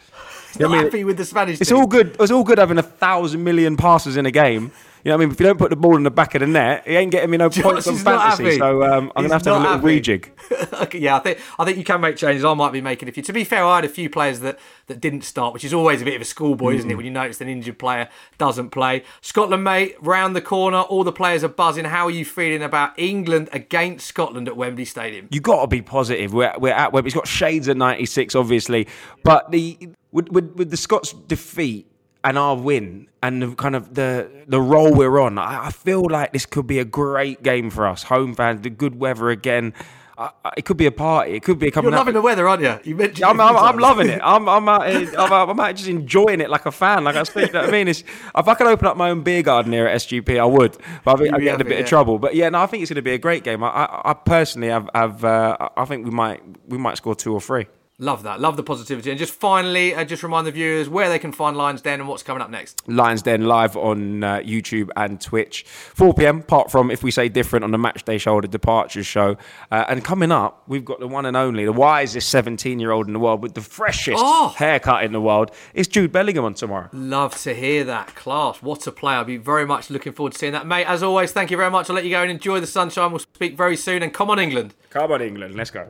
You 0.60 0.64
know 0.64 0.70
not 0.70 0.74
I 0.74 0.78
mean? 0.78 0.86
happy 0.92 1.04
with 1.04 1.18
the 1.18 1.26
Spanish. 1.26 1.62
It's 1.62 1.70
team. 1.70 1.80
all 1.80 1.88
good. 1.88 2.16
It's 2.20 2.32
all 2.32 2.44
good 2.44 2.58
having 2.58 2.78
a 2.78 2.84
thousand 2.84 3.44
million 3.44 3.78
passes 3.78 4.18
in 4.18 4.26
a 4.26 4.32
game. 4.32 4.72
You 5.04 5.12
know 5.12 5.18
what 5.18 5.24
I 5.24 5.26
mean? 5.26 5.34
If 5.34 5.40
you 5.40 5.46
don't 5.46 5.60
put 5.60 5.70
the 5.70 5.76
ball 5.76 5.96
in 5.96 6.04
the 6.04 6.12
back 6.12 6.36
of 6.36 6.42
the 6.42 6.48
net, 6.48 6.88
he 6.88 6.96
ain't 6.96 7.12
getting 7.12 7.30
me 7.30 7.38
no 7.38 7.50
points 7.50 7.88
on 7.88 7.96
fantasy. 7.96 8.58
So 8.58 8.84
um, 8.84 9.12
I'm 9.16 9.24
gonna 9.24 9.36
have 9.36 9.44
to 9.44 9.54
have 9.54 9.62
a 9.62 9.64
little 9.64 9.78
happy. 9.78 10.02
rejig. 10.02 10.74
okay, 10.84 11.00
yeah, 11.00 11.16
I 11.16 11.20
think 11.20 11.40
I 11.60 11.66
think 11.66 11.78
you 11.78 11.84
can 11.84 12.02
make 12.02 12.18
changes. 12.18 12.44
I 12.44 12.54
might 12.54 12.72
be 12.72 12.82
making 12.82 13.08
a 13.10 13.12
few. 13.12 13.24
To 13.24 13.34
be 13.34 13.44
fair, 13.44 13.64
I 13.64 13.78
had 13.78 13.86
a 13.86 13.90
few 13.90 14.10
players 14.10 14.40
that, 14.42 14.60
that 14.88 15.00
didn't 15.00 15.22
start, 15.22 15.54
which 15.54 15.64
is 15.64 15.74
always 15.74 16.02
a 16.02 16.06
bit 16.06 16.16
of 16.16 16.22
a 16.22 16.26
schoolboy, 16.26 16.76
isn't 16.76 16.90
it? 16.90 16.94
Mm. 16.94 16.98
When 16.98 17.06
you 17.06 17.12
notice 17.12 17.42
an 17.42 17.48
injured 17.48 17.80
player 17.80 18.10
doesn't 18.38 18.70
play. 18.70 19.04
Scotland, 19.22 19.64
mate, 19.64 19.96
round 20.02 20.36
the 20.36 20.42
corner. 20.42 20.80
All 20.80 21.04
the 21.04 21.12
players 21.12 21.44
are 21.44 21.50
buzzing. 21.50 21.86
How 21.86 22.08
are 22.08 22.12
you 22.12 22.26
feeling 22.26 22.64
about 22.64 22.98
England 22.98 23.50
against 23.54 24.08
Scotland 24.08 24.48
at 24.48 24.58
Wembley 24.58 24.86
Stadium? 24.86 25.28
You 25.32 25.42
got 25.42 25.62
to 25.62 25.68
be 25.68 25.82
positive. 25.82 26.34
We're, 26.34 26.54
we're 26.58 26.74
at 26.74 26.92
Wembley. 26.94 27.10
It's 27.10 27.16
got 27.16 27.28
shades 27.28 27.68
of 27.68 27.78
'96, 27.78 28.36
obviously, 28.36 28.88
but 29.24 29.52
the 29.52 29.78
with, 30.12 30.30
with, 30.30 30.56
with 30.56 30.72
the 30.72 30.78
Scots' 30.78 31.14
defeat 31.14 31.88
and 32.24 32.38
our 32.38 32.56
win 32.56 33.08
and 33.22 33.42
the 33.42 33.56
kind 33.56 33.76
of 33.76 33.94
the 33.94 34.30
the 34.48 34.62
role 34.62 34.94
we're 34.94 35.20
on, 35.20 35.38
I, 35.38 35.68
I 35.68 35.72
feel 35.72 36.04
like 36.10 36.34
this 36.34 36.46
could 36.46 36.68
be 36.68 36.80
a 36.80 36.86
great 36.86 37.44
game 37.44 37.70
for 37.70 37.88
us. 37.88 38.04
Home 38.04 38.34
fans, 38.34 38.62
the 38.62 38.70
good 38.70 39.00
weather 39.00 39.30
again. 39.30 39.74
I, 40.18 40.32
I, 40.44 40.52
it 40.58 40.66
could 40.66 40.78
be 40.78 40.88
a 40.88 40.92
party. 40.92 41.34
It 41.34 41.44
could 41.44 41.60
be 41.60 41.68
a 41.68 41.72
coming 41.72 41.92
You're 41.92 42.00
loving 42.00 42.16
the 42.16 42.22
weather, 42.22 42.48
aren't 42.48 42.64
you? 42.64 42.80
You 42.84 42.96
mentioned. 42.96 43.24
I'm, 43.24 43.40
it 43.40 43.44
a 43.44 43.48
few 43.50 43.58
I'm, 43.58 43.66
I'm 43.66 43.78
loving 43.78 44.10
it. 44.10 44.20
I'm, 44.24 44.50
I'm, 44.50 44.68
out, 44.68 44.90
here- 44.90 45.14
I'm, 45.18 45.32
out, 45.32 45.50
I'm 45.50 45.60
out 45.60 45.76
just 45.76 45.88
enjoying 45.88 46.42
it 46.42 46.50
like 46.50 46.66
a 46.66 46.72
fan. 46.72 47.04
Like 47.04 47.16
I 47.16 47.24
speak, 47.24 47.48
you 47.48 47.54
know 47.54 47.62
what 47.62 47.70
I 47.70 47.72
mean, 47.72 47.88
it's, 47.88 48.02
if 48.36 48.48
I 48.48 48.56
could 48.56 48.66
open 48.66 48.88
up 48.88 48.98
my 48.98 49.12
own 49.12 49.22
beer 49.22 49.44
garden 49.44 49.74
here 49.74 49.86
at 49.86 50.02
SGP, 50.02 50.40
I 50.40 50.46
would. 50.46 50.76
But 51.04 51.14
I 51.14 51.18
think 51.18 51.26
You'd 51.26 51.36
I'm 51.36 51.44
getting 51.44 51.62
a 51.62 51.66
bit 51.66 51.74
yeah. 51.74 51.84
of 51.84 51.90
trouble. 51.90 52.18
But 52.18 52.34
yeah, 52.34 52.50
no, 52.50 52.60
I 52.62 52.66
think 52.66 52.82
it's 52.82 52.90
going 52.90 52.96
to 52.96 53.04
be 53.04 53.14
a 53.14 53.20
great 53.20 53.44
game. 53.44 53.64
I, 53.64 53.88
I, 54.06 54.14
personally 54.14 54.70
have, 54.70 54.90
have 54.96 55.24
uh, 55.24 55.70
I 55.78 55.86
think 55.86 56.06
we 56.06 56.12
might, 56.12 56.42
we 56.68 56.80
might 56.80 56.98
score 56.98 57.16
two 57.16 57.34
or 57.34 57.42
three. 57.42 57.68
Love 58.00 58.22
that. 58.22 58.40
Love 58.40 58.58
the 58.58 58.64
positivity. 58.64 59.10
And 59.10 59.18
just 59.18 59.34
finally, 59.34 59.96
uh, 59.96 60.04
just 60.06 60.22
remind 60.22 60.46
the 60.46 60.52
viewers 60.52 60.88
where 60.88 61.10
they 61.10 61.18
can 61.18 61.32
find 61.32 61.58
Lions 61.58 61.82
Den 61.82 62.00
and 62.00 62.08
what's 62.08 62.22
coming 62.22 62.44
up 62.44 62.52
next. 62.52 62.88
Lions 62.88 63.24
Den 63.24 63.46
live 63.46 63.76
on 63.76 64.24
uh, 64.24 64.38
YouTube 64.42 64.90
and 64.96 65.20
Twitch, 65.20 65.64
4 65.66 66.14
p.m. 66.14 66.42
Apart 66.42 66.70
from 66.70 66.92
if 66.92 67.02
we 67.02 67.10
say 67.10 67.28
different 67.28 67.64
on 67.66 67.72
the 67.72 67.80
Match 67.80 68.04
Day 68.06 68.20
show 68.20 68.40
the 68.40 68.48
Departures 68.48 69.08
show, 69.08 69.36
uh, 69.72 69.86
and 69.90 70.06
coming 70.06 70.32
up, 70.32 70.62
we've 70.68 70.86
got 70.86 71.00
the 71.00 71.08
one 71.08 71.26
and 71.26 71.36
only, 71.36 71.66
the 71.66 71.72
wisest 71.74 72.32
17-year-old 72.32 73.08
in 73.08 73.14
the 73.14 73.20
world 73.20 73.42
with 73.42 73.56
the 73.56 73.62
freshest 73.62 74.22
Oh! 74.24 74.50
haircut 74.50 75.04
in 75.04 75.12
the 75.12 75.22
world. 75.22 75.50
It's 75.74 75.88
Jude 75.88 76.12
Bellingham 76.12 76.46
on 76.46 76.54
tomorrow. 76.54 76.90
Love 76.94 77.36
to 77.42 77.56
hear 77.56 77.84
that. 77.86 78.14
Class. 78.14 78.62
What 78.62 78.86
a 78.86 78.92
play. 78.92 79.16
I'll 79.16 79.24
be 79.24 79.38
very 79.38 79.66
much 79.66 79.90
looking 79.90 80.14
forward 80.14 80.34
to 80.34 80.38
seeing 80.38 80.54
that. 80.54 80.68
Mate, 80.68 80.86
as 80.86 81.02
always, 81.02 81.32
thank 81.32 81.50
you 81.50 81.58
very 81.58 81.72
much. 81.72 81.90
I'll 81.90 81.96
let 81.96 82.06
you 82.06 82.12
go 82.12 82.22
and 82.22 82.30
enjoy 82.30 82.60
the 82.60 82.68
sunshine. 82.68 83.10
We'll 83.12 83.18
speak 83.20 83.58
very 83.58 83.76
soon. 83.76 84.04
And 84.04 84.14
come 84.14 84.30
on, 84.30 84.38
England. 84.38 84.76
Come 84.92 85.12
on, 85.12 85.24
England, 85.24 85.56
let's 85.56 85.72
go. 85.72 85.90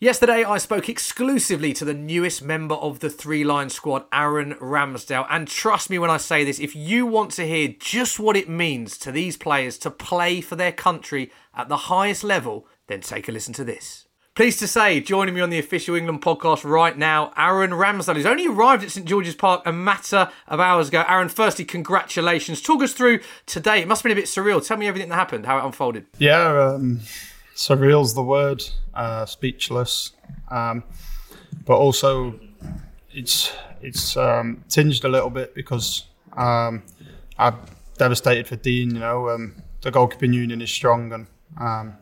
Yesterday, 0.00 0.44
I 0.44 0.58
spoke 0.58 0.88
exclusively 0.88 1.72
to 1.72 1.84
the 1.84 1.92
newest 1.92 2.40
member 2.40 2.76
of 2.76 3.00
the 3.00 3.10
Three 3.10 3.42
Lions 3.42 3.74
Squad, 3.74 4.04
Aaron 4.12 4.54
Ramsdale. 4.60 5.26
And 5.28 5.48
trust 5.48 5.90
me 5.90 5.98
when 5.98 6.08
I 6.08 6.18
say 6.18 6.44
this, 6.44 6.60
if 6.60 6.76
you 6.76 7.04
want 7.04 7.32
to 7.32 7.44
hear 7.44 7.74
just 7.80 8.20
what 8.20 8.36
it 8.36 8.48
means 8.48 8.96
to 8.98 9.10
these 9.10 9.36
players 9.36 9.76
to 9.78 9.90
play 9.90 10.40
for 10.40 10.54
their 10.54 10.70
country 10.70 11.32
at 11.52 11.68
the 11.68 11.76
highest 11.76 12.22
level, 12.22 12.68
then 12.86 13.00
take 13.00 13.28
a 13.28 13.32
listen 13.32 13.52
to 13.54 13.64
this. 13.64 14.06
Pleased 14.36 14.60
to 14.60 14.68
say, 14.68 15.00
joining 15.00 15.34
me 15.34 15.40
on 15.40 15.50
the 15.50 15.58
official 15.58 15.96
England 15.96 16.22
podcast 16.22 16.62
right 16.62 16.96
now, 16.96 17.32
Aaron 17.36 17.72
Ramsdale, 17.72 18.14
who's 18.14 18.24
only 18.24 18.46
arrived 18.46 18.84
at 18.84 18.92
St 18.92 19.04
George's 19.04 19.34
Park 19.34 19.62
a 19.66 19.72
matter 19.72 20.30
of 20.46 20.60
hours 20.60 20.90
ago. 20.90 21.04
Aaron, 21.08 21.28
firstly, 21.28 21.64
congratulations. 21.64 22.62
Talk 22.62 22.84
us 22.84 22.92
through 22.92 23.18
today. 23.46 23.82
It 23.82 23.88
must 23.88 24.02
have 24.02 24.10
been 24.10 24.16
a 24.16 24.20
bit 24.20 24.26
surreal. 24.26 24.64
Tell 24.64 24.76
me 24.76 24.86
everything 24.86 25.08
that 25.08 25.16
happened, 25.16 25.44
how 25.44 25.58
it 25.58 25.64
unfolded. 25.64 26.06
Yeah, 26.18 26.74
um, 26.74 27.00
surreal's 27.58 28.14
the 28.14 28.22
word. 28.22 28.62
Uh, 28.94 29.26
speechless, 29.26 30.12
um, 30.50 30.82
but 31.66 31.76
also 31.76 32.38
it's 33.12 33.52
it's 33.80 34.16
um, 34.16 34.64
tinged 34.68 35.04
a 35.04 35.08
little 35.08 35.30
bit 35.30 35.54
because 35.54 36.06
um, 36.36 36.82
I'm 37.38 37.56
devastated 37.96 38.48
for 38.48 38.56
Dean. 38.56 38.94
You 38.94 39.00
know, 39.00 39.28
um, 39.28 39.62
the 39.82 39.92
goalkeeping 39.92 40.32
union 40.32 40.62
is 40.62 40.70
strong, 40.70 41.12
and 41.12 41.26
um, 41.60 41.94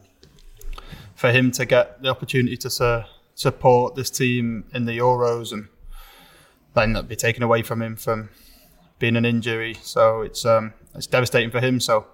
for 1.15 1.31
him 1.33 1.51
to 1.53 1.67
get 1.67 2.01
the 2.03 2.09
opportunity 2.09 2.57
to 2.59 2.71
su- 2.71 3.03
support 3.35 3.95
this 3.95 4.11
team 4.11 4.65
in 4.73 4.85
the 4.85 4.99
Euros 4.99 5.53
and 5.53 5.69
then 6.75 6.93
that 6.93 7.09
be 7.09 7.17
taken 7.17 7.43
away 7.43 7.63
from 7.63 7.81
him 7.83 7.97
from 7.97 8.29
being 8.99 9.17
an 9.17 9.25
injury, 9.25 9.75
so 9.83 10.21
it's 10.23 10.45
um, 10.45 10.73
it's 10.95 11.07
devastating 11.07 11.51
for 11.51 11.61
him. 11.61 11.81
So. 11.81 12.07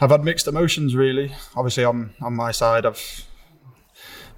I've 0.00 0.10
had 0.10 0.24
mixed 0.24 0.46
emotions 0.46 0.94
really. 0.94 1.32
Obviously 1.56 1.84
on, 1.84 2.14
on 2.20 2.34
my 2.34 2.52
side 2.52 2.86
I've 2.86 3.24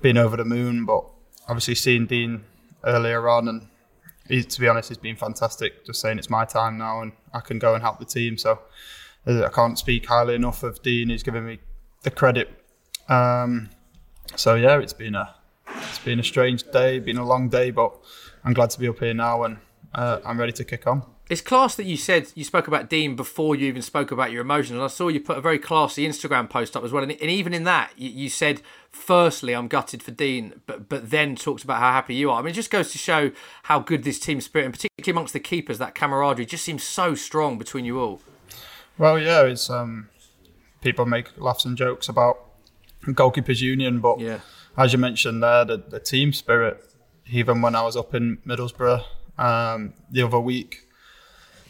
been 0.01 0.17
over 0.17 0.37
the 0.37 0.45
moon, 0.45 0.87
but 0.87 1.05
obviously 1.49 1.75
seeing 1.75 2.07
Dean 2.07 2.45
earlier 2.85 3.29
on 3.29 3.49
and 3.49 3.69
he, 4.29 4.43
to 4.45 4.61
be 4.61 4.69
honest, 4.69 4.89
he's 4.89 4.99
been 4.99 5.17
fantastic. 5.17 5.85
Just 5.85 6.01
saying 6.01 6.19
it's 6.19 6.31
my 6.31 6.45
time 6.45 6.79
now 6.79 7.03
and 7.03 7.13
I 7.35 7.41
can 7.41 7.59
go 7.59 7.75
and 7.75 7.83
help 7.83 7.99
the 7.99 8.05
team. 8.05 8.39
So 8.39 8.61
uh, 9.27 9.45
I 9.45 9.49
can't 9.49 9.79
speak 9.79 10.07
highly 10.07 10.35
enough 10.35 10.63
of 10.63 10.83
Dean. 10.83 11.11
He's 11.11 11.23
given 11.23 11.45
me 11.45 11.59
the 12.03 12.11
credit. 12.11 12.49
Um, 13.09 13.71
so 14.37 14.55
yeah, 14.55 14.79
it's 14.79 14.93
been 14.93 15.15
a 15.15 15.35
it's 15.69 15.99
been 15.99 16.21
a 16.21 16.25
strange 16.25 16.71
day, 16.71 16.99
been 17.01 17.19
a 17.19 17.27
long 17.27 17.49
day, 17.49 17.71
but 17.71 17.93
I'm 18.45 18.53
glad 18.53 18.71
to 18.71 18.81
be 18.81 18.89
up 18.89 19.01
here 19.01 19.15
now 19.15 19.43
and 19.43 19.59
uh, 19.95 20.21
I'm 20.25 20.39
ready 20.39 20.53
to 20.53 20.65
kick 20.65 20.87
on. 20.87 21.03
It's 21.29 21.41
class 21.41 21.77
that 21.77 21.85
you 21.85 21.97
said 21.97 22.33
you 22.35 22.43
spoke 22.43 22.67
about 22.67 22.91
Dean 22.91 23.15
before 23.15 23.55
you 23.55 23.69
even 23.69 23.83
spoke 23.83 24.11
about 24.11 24.33
your 24.33 24.41
emotions. 24.41 24.73
And 24.73 24.83
I 24.83 24.89
saw 24.89 25.07
you 25.07 25.21
put 25.21 25.39
a 25.39 25.41
very 25.41 25.61
classy 25.61 26.05
Instagram 26.05 26.51
post 26.51 26.77
up 26.77 26.83
as 26.83 26.91
well. 26.91 27.05
And, 27.05 27.13
and 27.13 27.31
even 27.31 27.55
in 27.55 27.63
that, 27.65 27.93
you, 27.97 28.11
you 28.11 28.29
said, 28.29 28.63
firstly, 28.91 29.55
I'm 29.55 29.69
gutted 29.69 30.03
for 30.03 30.11
Dean, 30.11 30.61
but 30.67 30.89
but 30.89 31.11
then 31.11 31.37
talked 31.37 31.63
about 31.63 31.79
how 31.79 31.93
happy 31.93 32.17
you 32.17 32.31
are. 32.33 32.41
I 32.41 32.43
mean, 32.43 32.51
it 32.51 32.55
just 32.55 32.71
goes 32.73 32.91
to 32.93 32.99
show 32.99 33.31
how 33.65 33.79
good 33.79 34.03
this 34.03 34.19
team 34.19 34.41
spirit, 34.41 34.65
and 34.65 34.75
particularly 34.75 35.13
amongst 35.17 35.33
the 35.33 35.39
keepers, 35.41 35.79
that 35.79 35.95
camaraderie 35.95 36.47
just 36.47 36.65
seems 36.65 36.83
so 36.83 37.15
strong 37.15 37.59
between 37.59 37.85
you 37.85 38.01
all. 38.01 38.21
Well, 38.99 39.17
yeah, 39.19 39.43
it's 39.45 39.71
um, 39.71 40.09
people 40.81 41.07
make 41.07 41.29
laughs 41.41 41.65
and 41.65 41.77
jokes 41.77 42.09
about 42.09 42.39
goalkeepers 43.05 43.61
union, 43.61 44.01
but 44.01 44.19
Yeah. 44.19 44.41
as 44.77 44.93
you 44.93 44.99
mentioned 44.99 45.43
there, 45.45 45.65
the, 45.65 45.77
the 45.77 46.01
team 46.01 46.33
spirit. 46.33 46.85
Even 47.33 47.63
when 47.63 47.77
I 47.77 47.83
was 47.83 47.97
up 47.97 48.13
in 48.17 48.39
Middlesbrough 48.45 49.05
um, 49.41 49.95
the 50.11 50.23
other 50.23 50.39
week, 50.39 50.87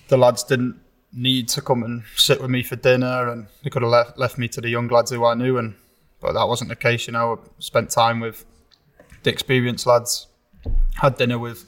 the 0.09 0.17
lads 0.17 0.43
didn't 0.43 0.81
need 1.13 1.49
to 1.49 1.63
come 1.63 1.83
and 1.83 2.03
sit 2.17 2.41
with 2.41 2.51
me 2.51 2.63
for 2.63 2.77
dinner, 2.77 3.29
and 3.29 3.47
they 3.63 3.71
could 3.71 3.83
have 3.83 3.91
left, 3.91 4.19
left 4.19 4.39
me 4.39 4.49
to 4.49 4.61
the 4.61 4.69
young 4.69 4.89
lads 4.89 5.11
who 5.11 5.25
I 5.25 5.35
knew, 5.35 5.57
and 5.57 5.75
but 6.21 6.33
that 6.33 6.49
wasn't 6.49 6.69
the 6.69 6.77
case. 6.77 7.07
You 7.07 7.13
know, 7.13 7.37
I 7.37 7.47
spent 7.61 7.91
time 7.91 8.21
with 8.21 8.45
the 9.23 9.31
experienced 9.31 9.87
lads, 9.87 10.27
had 10.97 11.17
dinner 11.17 11.39
with 11.39 11.65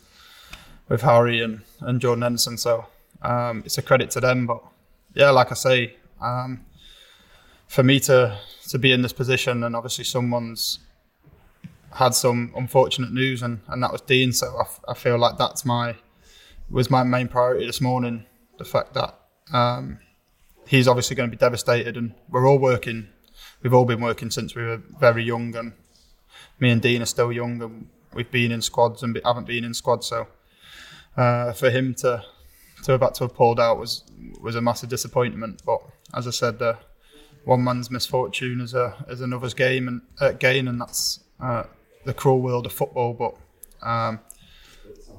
with 0.88 1.02
Harry 1.02 1.40
and, 1.40 1.62
and 1.80 2.00
Jordan 2.00 2.22
Henderson, 2.22 2.58
so 2.58 2.86
um, 3.22 3.62
it's 3.64 3.78
a 3.78 3.82
credit 3.82 4.10
to 4.10 4.20
them. 4.20 4.46
But 4.46 4.62
yeah, 5.14 5.30
like 5.30 5.52
I 5.52 5.54
say, 5.54 5.96
um, 6.20 6.66
for 7.68 7.84
me 7.84 8.00
to 8.00 8.38
to 8.68 8.78
be 8.78 8.92
in 8.92 9.02
this 9.02 9.12
position, 9.12 9.62
and 9.62 9.76
obviously 9.76 10.04
someone's 10.04 10.80
had 11.94 12.14
some 12.14 12.52
unfortunate 12.56 13.12
news, 13.12 13.42
and, 13.42 13.60
and 13.68 13.82
that 13.82 13.92
was 13.92 14.00
Dean. 14.00 14.32
So 14.32 14.56
I, 14.56 14.62
f- 14.62 14.80
I 14.88 14.94
feel 14.94 15.18
like 15.18 15.38
that's 15.38 15.64
my 15.64 15.96
was 16.70 16.90
my 16.90 17.02
main 17.02 17.28
priority 17.28 17.66
this 17.66 17.80
morning. 17.80 18.24
The 18.58 18.64
fact 18.64 18.94
that 18.94 19.18
um, 19.52 19.98
he's 20.66 20.88
obviously 20.88 21.16
going 21.16 21.30
to 21.30 21.36
be 21.36 21.40
devastated, 21.40 21.96
and 21.96 22.14
we're 22.28 22.48
all 22.48 22.58
working. 22.58 23.08
We've 23.62 23.74
all 23.74 23.84
been 23.84 24.00
working 24.00 24.30
since 24.30 24.54
we 24.54 24.62
were 24.62 24.80
very 24.98 25.22
young, 25.22 25.54
and 25.54 25.72
me 26.58 26.70
and 26.70 26.80
Dean 26.80 27.02
are 27.02 27.06
still 27.06 27.32
young, 27.32 27.62
and 27.62 27.88
we've 28.14 28.30
been 28.30 28.52
in 28.52 28.62
squads 28.62 29.02
and 29.02 29.14
be, 29.14 29.20
haven't 29.24 29.46
been 29.46 29.64
in 29.64 29.74
squads. 29.74 30.06
So 30.06 30.28
uh, 31.16 31.52
for 31.52 31.70
him 31.70 31.94
to 31.96 32.24
to 32.84 32.92
have 32.92 33.00
had 33.00 33.14
to 33.14 33.24
have 33.24 33.34
pulled 33.34 33.60
out 33.60 33.78
was 33.78 34.04
was 34.40 34.54
a 34.54 34.60
massive 34.60 34.88
disappointment. 34.88 35.62
But 35.64 35.80
as 36.14 36.26
I 36.26 36.30
said, 36.30 36.60
uh, 36.62 36.74
one 37.44 37.62
man's 37.62 37.90
misfortune 37.90 38.60
is 38.60 38.74
a 38.74 39.04
is 39.08 39.20
another's 39.20 39.54
game 39.54 39.88
and 39.88 40.02
uh, 40.20 40.32
gain, 40.32 40.68
and 40.68 40.80
that's 40.80 41.20
uh, 41.40 41.64
the 42.04 42.14
cruel 42.14 42.40
world 42.40 42.66
of 42.66 42.72
football. 42.72 43.14
But 43.14 43.86
um, 43.86 44.20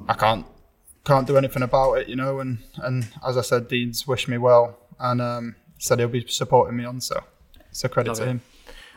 I 0.08 0.13
can't 0.13 0.46
can't 1.06 1.28
do 1.28 1.38
anything 1.38 1.63
about 1.63 1.94
it, 1.94 2.10
you 2.10 2.16
know. 2.16 2.40
And 2.40 2.60
and 2.78 3.08
as 3.25 3.38
I 3.38 3.42
said, 3.42 3.68
Dean's 3.68 4.08
wished 4.08 4.28
me 4.28 4.38
well, 4.38 4.78
and 5.00 5.22
um, 5.22 5.56
said 5.78 6.00
he'll 6.00 6.08
be 6.08 6.25
supporting 6.28 6.78
me 6.78 6.86
on. 6.86 7.02
So 7.02 7.24
it's 7.70 7.84
a 7.84 7.90
credit 7.90 8.10
Love 8.10 8.18
to 8.18 8.24
it. 8.24 8.28
him. 8.28 8.42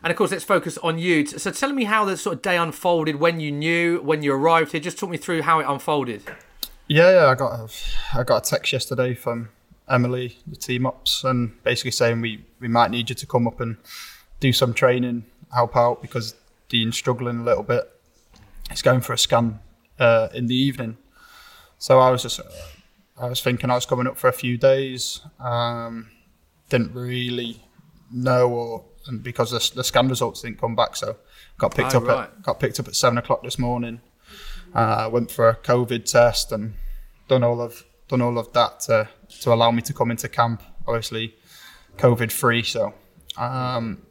And 0.02 0.10
of 0.10 0.16
course, 0.16 0.30
let's 0.30 0.44
focus 0.44 0.78
on 0.78 0.98
you. 0.98 1.26
So, 1.26 1.50
tell 1.50 1.72
me 1.72 1.84
how 1.84 2.04
the 2.04 2.16
sort 2.16 2.36
of 2.36 2.42
day 2.42 2.56
unfolded 2.56 3.16
when 3.16 3.40
you 3.40 3.50
knew, 3.50 4.00
when 4.02 4.22
you 4.22 4.32
arrived 4.34 4.72
here. 4.72 4.80
Just 4.80 4.98
talk 4.98 5.10
me 5.10 5.16
through 5.16 5.42
how 5.42 5.58
it 5.58 5.66
unfolded. 5.68 6.22
Yeah, 6.86 7.10
yeah, 7.12 7.26
I 7.26 7.34
got 7.34 7.58
a, 7.58 7.68
I 8.16 8.22
got 8.22 8.46
a 8.46 8.50
text 8.50 8.72
yesterday 8.72 9.14
from 9.14 9.48
Emily, 9.88 10.38
the 10.46 10.54
team 10.54 10.86
ups, 10.86 11.24
and 11.24 11.60
basically 11.64 11.90
saying 11.90 12.20
we, 12.20 12.44
we 12.60 12.68
might 12.68 12.90
need 12.92 13.08
you 13.08 13.16
to 13.16 13.26
come 13.26 13.48
up 13.48 13.58
and 13.58 13.78
do 14.38 14.52
some 14.52 14.74
training, 14.74 15.24
help 15.52 15.76
out 15.76 16.02
because 16.02 16.34
Dean's 16.68 16.96
struggling 16.96 17.40
a 17.40 17.42
little 17.44 17.62
bit. 17.62 17.90
He's 18.70 18.82
going 18.82 19.00
for 19.00 19.12
a 19.12 19.18
scan 19.18 19.60
uh, 19.98 20.28
in 20.34 20.46
the 20.46 20.54
evening, 20.56 20.96
so 21.78 21.98
I 22.00 22.10
was 22.10 22.22
just 22.22 22.40
I 23.18 23.28
was 23.28 23.40
thinking 23.40 23.70
I 23.70 23.74
was 23.74 23.86
coming 23.86 24.06
up 24.06 24.16
for 24.18 24.28
a 24.28 24.32
few 24.32 24.56
days. 24.58 25.20
Um, 25.38 26.10
didn't 26.68 26.92
really 26.92 27.62
know, 28.12 28.48
or 28.50 28.84
and 29.06 29.22
because 29.22 29.52
the, 29.52 29.76
the 29.76 29.84
scan 29.84 30.08
results 30.08 30.42
didn't 30.42 30.60
come 30.60 30.74
back, 30.74 30.96
so 30.96 31.16
got 31.58 31.74
picked 31.74 31.94
Oh, 31.94 31.98
up 31.98 32.04
right. 32.06 32.24
at 32.24 32.42
got 32.42 32.58
picked 32.58 32.80
up 32.80 32.88
at 32.88 32.96
seven 32.96 33.18
o'clock 33.18 33.42
this 33.44 33.58
morning. 33.58 34.00
Uh, 34.74 35.08
went 35.12 35.30
for 35.30 35.48
a 35.48 35.54
COVID 35.56 36.04
test 36.10 36.50
and 36.52 36.74
done 37.28 37.44
all 37.44 37.60
of 37.60 37.84
done 38.08 38.20
all 38.20 38.36
of 38.38 38.52
that 38.52 38.80
to, 38.80 39.08
to 39.40 39.52
allow 39.52 39.70
me 39.70 39.82
to 39.82 39.92
come 39.92 40.10
into 40.10 40.28
camp. 40.28 40.62
Obviously, 40.86 41.34
COVID 41.98 42.30
free. 42.32 42.62
So, 42.64 42.92
um, 43.38 44.02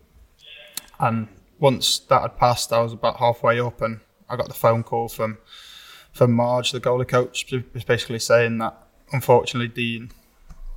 and 0.99 1.27
once 1.59 1.99
that 1.99 2.21
had 2.21 2.37
passed, 2.37 2.73
I 2.73 2.81
was 2.81 2.93
about 2.93 3.17
halfway 3.17 3.59
up, 3.59 3.81
and 3.81 3.99
I 4.29 4.35
got 4.35 4.47
the 4.47 4.53
phone 4.53 4.83
call 4.83 5.07
from 5.07 5.37
from 6.11 6.31
Marge, 6.31 6.71
the 6.71 6.79
goalie 6.79 7.07
coach, 7.07 7.53
basically 7.85 8.19
saying 8.19 8.59
that 8.59 8.73
unfortunately 9.11 9.67
Dean, 9.67 10.11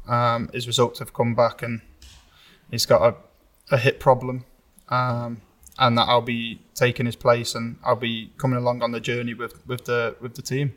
um, 0.09 0.51
his 0.53 0.67
results 0.67 0.99
have 0.99 1.13
come 1.13 1.37
back 1.37 1.63
and 1.63 1.81
he's 2.73 2.87
got 2.87 3.03
a, 3.03 3.75
a 3.75 3.79
hip 3.79 4.01
problem. 4.01 4.45
Um, 4.89 5.43
and 5.79 5.97
that 5.97 6.09
I'll 6.09 6.23
be 6.23 6.61
taking 6.75 7.07
his 7.07 7.15
place, 7.15 7.55
and 7.55 7.77
I'll 7.85 7.95
be 7.95 8.33
coming 8.37 8.59
along 8.59 8.83
on 8.83 8.91
the 8.91 9.01
journey 9.01 9.35
with, 9.35 9.65
with 9.67 9.85
the 9.85 10.17
with 10.21 10.35
the 10.35 10.43
team. 10.43 10.77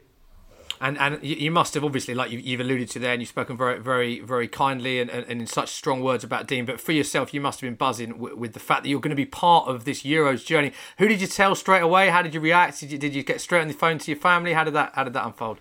And 0.84 0.98
and 0.98 1.24
you, 1.24 1.52
must 1.52 1.76
have 1.76 1.84
obviously, 1.84 2.16
like 2.16 2.32
you, 2.32 2.40
you've 2.40 2.60
alluded 2.60 2.90
to 2.90 3.00
there, 3.00 3.14
and 3.14 3.22
you've 3.22 3.30
spoken 3.30 3.56
very, 3.56 3.80
very, 3.80 4.20
very 4.20 4.48
kindly 4.48 5.00
and, 5.00 5.12
and, 5.12 5.30
in 5.30 5.46
such 5.46 5.70
strong 5.70 6.02
words 6.02 6.24
about 6.24 6.48
Dean. 6.48 6.66
But 6.66 6.82
for 6.82 6.92
yourself, 6.92 7.36
you 7.36 7.40
must 7.40 7.62
have 7.62 7.68
been 7.68 7.76
buzzing 7.76 8.14
w- 8.14 8.36
with 8.36 8.54
the 8.54 8.60
fact 8.60 8.82
that 8.82 8.90
you're 8.90 9.00
going 9.00 9.12
to 9.12 9.16
be 9.16 9.28
part 9.28 9.68
of 9.68 9.86
this 9.86 10.02
Euros 10.02 10.44
journey. 10.44 10.74
Who 10.98 11.08
did 11.08 11.22
you 11.22 11.28
tell 11.28 11.54
straight 11.54 11.84
away? 11.84 12.10
How 12.10 12.24
did 12.24 12.34
you 12.34 12.40
react? 12.40 12.80
Did 12.80 12.92
you, 12.92 12.98
did 12.98 13.14
you 13.14 13.22
get 13.22 13.40
straight 13.40 13.62
on 13.62 13.68
the 13.68 13.76
phone 13.76 14.00
to 14.00 14.10
your 14.10 14.20
family? 14.20 14.54
How 14.54 14.64
did 14.64 14.74
that 14.74 14.94
How 14.96 15.04
did 15.04 15.14
that 15.14 15.26
unfold? 15.26 15.60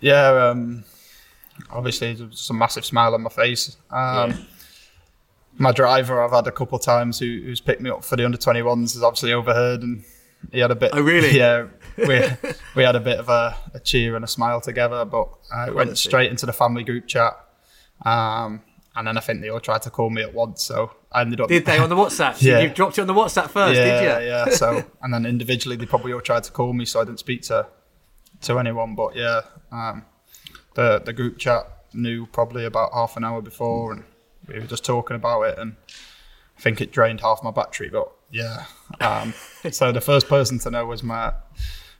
Yeah, 0.00 0.48
um, 0.48 0.82
obviously 1.70 2.14
there's 2.14 2.30
just 2.30 2.50
a 2.50 2.54
massive 2.54 2.84
smile 2.84 3.14
on 3.14 3.22
my 3.22 3.30
face. 3.30 3.76
Um, 3.90 4.46
My 5.58 5.72
driver, 5.72 6.22
I've 6.24 6.30
had 6.30 6.46
a 6.46 6.52
couple 6.52 6.78
of 6.78 6.82
times 6.82 7.18
who, 7.18 7.26
who's 7.44 7.60
picked 7.60 7.82
me 7.82 7.90
up 7.90 8.02
for 8.02 8.16
the 8.16 8.24
under 8.24 8.38
21s, 8.38 8.94
has 8.94 9.02
obviously 9.02 9.32
overheard 9.32 9.82
and 9.82 10.04
he 10.52 10.60
had 10.60 10.70
a 10.70 10.74
bit. 10.74 10.90
Oh, 10.94 11.02
really? 11.02 11.30
Yeah, 11.36 11.66
we 11.96 12.20
we 12.76 12.82
had 12.82 12.96
a 12.96 13.00
bit 13.00 13.18
of 13.18 13.28
a, 13.28 13.56
a 13.74 13.80
cheer 13.80 14.16
and 14.16 14.24
a 14.24 14.28
smile 14.28 14.60
together, 14.60 15.04
but 15.04 15.28
I 15.54 15.70
went 15.70 15.96
straight 15.98 16.30
into 16.30 16.46
the 16.46 16.52
family 16.52 16.84
group 16.84 17.06
chat. 17.06 17.32
Um, 18.04 18.62
and 18.96 19.06
then 19.06 19.16
I 19.16 19.20
think 19.20 19.40
they 19.40 19.48
all 19.48 19.60
tried 19.60 19.82
to 19.82 19.90
call 19.90 20.10
me 20.10 20.22
at 20.22 20.34
once, 20.34 20.62
so 20.64 20.92
I 21.12 21.20
ended 21.20 21.40
up. 21.40 21.48
Did 21.48 21.64
they 21.64 21.78
on 21.78 21.88
the 21.88 21.94
WhatsApp? 21.96 22.34
So 22.36 22.46
Yeah. 22.48 22.60
you 22.60 22.68
dropped 22.70 22.98
it 22.98 23.02
on 23.02 23.06
the 23.06 23.14
WhatsApp 23.14 23.48
first, 23.50 23.76
yeah, 23.76 23.84
did 23.84 24.02
you? 24.02 24.08
Yeah, 24.08 24.46
yeah. 24.46 24.54
So 24.54 24.84
and 25.02 25.14
then 25.14 25.26
individually 25.26 25.76
they 25.76 25.86
probably 25.86 26.12
all 26.12 26.20
tried 26.20 26.42
to 26.44 26.52
call 26.52 26.72
me, 26.72 26.84
so 26.84 27.00
I 27.00 27.04
didn't 27.04 27.20
speak 27.20 27.42
to 27.42 27.66
to 28.42 28.58
anyone. 28.58 28.94
But 28.94 29.14
yeah, 29.16 29.42
um, 29.70 30.04
the 30.74 31.00
the 31.04 31.12
group 31.12 31.38
chat 31.38 31.66
knew 31.92 32.26
probably 32.26 32.64
about 32.64 32.92
half 32.92 33.16
an 33.16 33.24
hour 33.24 33.40
before, 33.42 33.92
and 33.92 34.04
we 34.48 34.58
were 34.58 34.66
just 34.66 34.84
talking 34.84 35.14
about 35.16 35.42
it, 35.42 35.58
and 35.58 35.76
I 36.58 36.60
think 36.60 36.80
it 36.80 36.90
drained 36.90 37.20
half 37.20 37.42
my 37.44 37.50
battery. 37.52 37.90
But 37.90 38.10
yeah, 38.30 38.64
um, 39.00 39.34
so 39.70 39.92
the 39.92 40.00
first 40.00 40.28
person 40.28 40.58
to 40.60 40.70
know 40.70 40.86
was 40.86 41.02
my 41.02 41.32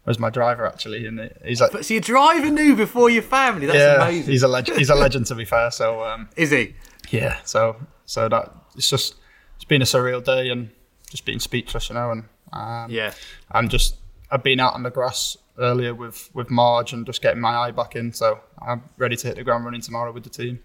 was 0.06 0.18
my 0.18 0.30
driver 0.30 0.66
actually, 0.66 1.06
and 1.06 1.30
he's 1.44 1.60
like, 1.60 1.72
But 1.72 1.84
so 1.84 1.94
your 1.94 2.00
driver 2.00 2.48
knew 2.50 2.74
before 2.74 3.10
your 3.10 3.22
family. 3.22 3.66
That's 3.66 3.78
yeah, 3.78 3.96
amazing. 4.06 4.30
he's 4.32 4.42
a 4.42 4.48
legend. 4.48 4.78
He's 4.78 4.90
a 4.90 4.94
legend 4.94 5.26
to 5.26 5.34
be 5.34 5.44
fair. 5.44 5.70
So 5.70 6.02
um, 6.04 6.28
Is 6.36 6.50
he? 6.50 6.74
yeah, 7.10 7.38
so 7.44 7.76
so 8.06 8.28
that 8.28 8.52
it's 8.76 8.88
just 8.88 9.16
it's 9.56 9.64
been 9.64 9.82
a 9.82 9.84
surreal 9.84 10.24
day 10.24 10.48
and 10.48 10.70
just 11.10 11.24
being 11.24 11.38
speechless, 11.40 11.88
you 11.90 11.94
know, 11.96 12.10
and 12.12 12.24
um, 12.52 12.90
Yeah. 12.90 13.12
I'm 13.50 13.68
just 13.68 13.96
I've 14.30 14.42
been 14.42 14.60
out 14.60 14.74
on 14.74 14.82
the 14.84 14.90
grass 14.90 15.36
earlier 15.58 15.94
with 15.94 16.30
with 16.34 16.50
Marge 16.50 16.92
and 16.94 17.04
just 17.04 17.20
getting 17.20 17.40
my 17.40 17.54
eye 17.56 17.70
back 17.72 17.94
in, 17.96 18.12
so 18.12 18.40
I'm 18.62 18.82
ready 18.96 19.16
to 19.16 19.26
hit 19.26 19.36
the 19.36 19.44
ground 19.44 19.64
running 19.64 19.80
tomorrow 19.82 20.12
with 20.12 20.24
the 20.24 20.30
team. 20.30 20.60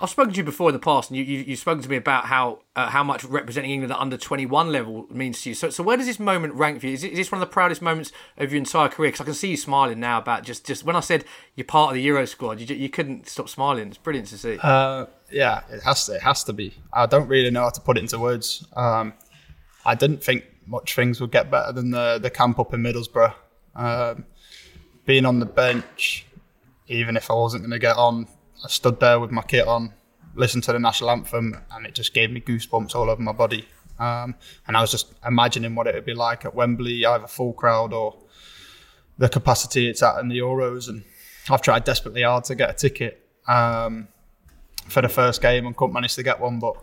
I've 0.00 0.10
spoken 0.10 0.32
to 0.32 0.36
you 0.36 0.44
before 0.44 0.68
in 0.68 0.74
the 0.74 0.80
past, 0.80 1.10
and 1.10 1.16
you, 1.16 1.24
you, 1.24 1.44
you've 1.44 1.58
spoken 1.58 1.82
to 1.82 1.88
me 1.88 1.96
about 1.96 2.26
how 2.26 2.60
uh, 2.74 2.88
how 2.88 3.02
much 3.02 3.24
representing 3.24 3.70
England 3.70 3.92
at 3.92 3.98
under 3.98 4.16
21 4.16 4.70
level 4.70 5.06
means 5.10 5.42
to 5.42 5.50
you. 5.50 5.54
So, 5.54 5.70
so 5.70 5.82
where 5.82 5.96
does 5.96 6.06
this 6.06 6.20
moment 6.20 6.54
rank 6.54 6.80
for 6.80 6.86
you? 6.86 6.92
Is, 6.92 7.04
it, 7.04 7.12
is 7.12 7.18
this 7.18 7.32
one 7.32 7.40
of 7.40 7.48
the 7.48 7.52
proudest 7.52 7.80
moments 7.80 8.12
of 8.36 8.52
your 8.52 8.58
entire 8.58 8.88
career? 8.88 9.08
Because 9.08 9.22
I 9.22 9.24
can 9.24 9.34
see 9.34 9.50
you 9.50 9.56
smiling 9.56 10.00
now 10.00 10.18
about 10.18 10.44
just, 10.44 10.66
just 10.66 10.84
when 10.84 10.96
I 10.96 11.00
said 11.00 11.24
you're 11.54 11.64
part 11.64 11.90
of 11.90 11.94
the 11.94 12.02
Euro 12.02 12.26
squad, 12.26 12.60
you, 12.60 12.76
you 12.76 12.88
couldn't 12.88 13.28
stop 13.28 13.48
smiling. 13.48 13.88
It's 13.88 13.98
brilliant 13.98 14.28
to 14.28 14.38
see. 14.38 14.58
Uh, 14.62 15.06
yeah, 15.30 15.62
it 15.70 15.82
has 15.82 16.06
to. 16.06 16.14
It 16.14 16.22
has 16.22 16.44
to 16.44 16.52
be. 16.52 16.74
I 16.92 17.06
don't 17.06 17.28
really 17.28 17.50
know 17.50 17.62
how 17.62 17.70
to 17.70 17.80
put 17.80 17.96
it 17.96 18.00
into 18.00 18.18
words. 18.18 18.66
Um, 18.74 19.14
I 19.84 19.94
didn't 19.94 20.22
think 20.22 20.44
much 20.66 20.94
things 20.94 21.20
would 21.20 21.30
get 21.30 21.50
better 21.50 21.72
than 21.72 21.90
the 21.90 22.18
the 22.20 22.30
camp 22.30 22.58
up 22.58 22.74
in 22.74 22.82
Middlesbrough. 22.82 23.34
Um, 23.74 24.24
being 25.04 25.24
on 25.24 25.38
the 25.38 25.46
bench, 25.46 26.26
even 26.88 27.16
if 27.16 27.30
I 27.30 27.34
wasn't 27.34 27.62
going 27.62 27.70
to 27.70 27.78
get 27.78 27.96
on, 27.96 28.26
I 28.64 28.68
stood 28.68 29.00
there 29.00 29.20
with 29.20 29.30
my 29.30 29.42
kit 29.42 29.66
on, 29.66 29.92
listened 30.34 30.64
to 30.64 30.72
the 30.72 30.78
national 30.78 31.10
anthem, 31.10 31.60
and 31.72 31.86
it 31.86 31.94
just 31.94 32.14
gave 32.14 32.30
me 32.30 32.40
goosebumps 32.40 32.94
all 32.94 33.10
over 33.10 33.22
my 33.22 33.32
body. 33.32 33.66
Um, 33.98 34.34
and 34.66 34.76
I 34.76 34.80
was 34.80 34.90
just 34.90 35.14
imagining 35.26 35.74
what 35.74 35.86
it 35.86 35.94
would 35.94 36.04
be 36.04 36.14
like 36.14 36.44
at 36.44 36.54
Wembley, 36.54 37.04
either 37.04 37.26
full 37.26 37.52
crowd 37.52 37.92
or 37.92 38.16
the 39.18 39.28
capacity 39.28 39.88
it's 39.88 40.02
at 40.02 40.18
in 40.18 40.28
the 40.28 40.38
Euros. 40.38 40.88
And 40.88 41.04
I've 41.48 41.62
tried 41.62 41.84
desperately 41.84 42.22
hard 42.22 42.44
to 42.44 42.54
get 42.54 42.70
a 42.70 42.74
ticket. 42.74 43.26
Um, 43.48 44.08
for 44.88 45.02
the 45.02 45.08
first 45.08 45.42
game 45.42 45.66
and 45.66 45.76
couldn't 45.76 45.94
manage 45.94 46.14
to 46.14 46.22
get 46.22 46.40
one. 46.40 46.58
But 46.58 46.76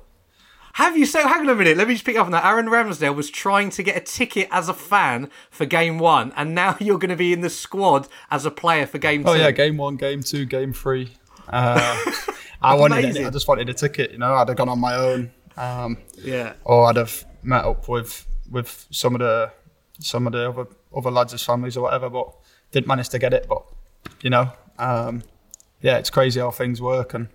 Have 0.74 0.98
you 0.98 1.06
so? 1.06 1.28
Hang 1.28 1.42
on 1.42 1.50
a 1.50 1.56
minute. 1.56 1.78
Let 1.78 1.88
me 1.88 1.94
just 1.94 2.06
pick 2.06 2.18
up 2.18 2.26
on 2.26 2.32
that. 2.32 2.46
Aaron 2.46 2.68
Ramsdale 2.68 3.16
was 3.16 3.30
trying 3.30 3.70
to 3.72 3.84
get 3.84 3.98
a 3.98 4.02
ticket 4.02 4.48
as 4.52 4.70
a 4.70 4.74
fan 4.74 5.30
for 5.50 5.66
game 5.66 6.00
one, 6.00 6.34
and 6.36 6.54
now 6.56 6.78
you're 6.80 7.00
going 7.00 7.10
to 7.10 7.16
be 7.16 7.34
in 7.34 7.42
the 7.42 7.50
squad 7.50 8.08
as 8.32 8.46
a 8.46 8.52
player 8.52 8.86
for 8.86 8.98
game 8.98 9.24
two. 9.24 9.30
oh 9.30 9.34
yeah, 9.34 9.52
game 9.52 9.78
one, 9.78 9.96
game 9.96 10.22
two, 10.22 10.46
game 10.46 10.74
three. 10.74 11.14
Uh, 11.49 11.97
I 12.62 12.75
wanted, 12.75 13.03
it, 13.15 13.25
I 13.25 13.29
just 13.29 13.47
wanted 13.47 13.69
a 13.69 13.73
ticket. 13.73 14.12
You 14.12 14.17
know, 14.19 14.34
I'd 14.36 14.47
have 14.47 14.58
gone 14.58 14.69
on 14.69 14.79
my 14.79 14.95
own, 14.95 15.32
um, 15.58 15.97
Yeah. 16.17 16.53
or 16.63 16.86
I'd 16.88 16.95
have 16.97 17.25
met 17.43 17.65
up 17.65 17.88
with 17.89 18.25
with 18.49 18.88
some 18.91 19.15
of 19.15 19.19
the 19.19 19.51
some 19.99 20.27
of 20.27 20.34
the 20.34 20.49
other 20.49 20.67
other 20.95 21.12
lads' 21.12 21.43
families 21.43 21.75
or 21.77 21.82
whatever. 21.84 22.10
But 22.10 22.34
didn't 22.71 22.88
manage 22.88 23.10
to 23.10 23.19
get 23.19 23.34
it. 23.34 23.45
But 23.49 23.63
you 24.21 24.29
know, 24.29 24.49
um, 24.79 25.23
yeah, 25.82 25.97
it's 25.97 26.10
crazy 26.10 26.39
how 26.39 26.51
things 26.51 26.82
work, 26.82 27.13
and 27.13 27.27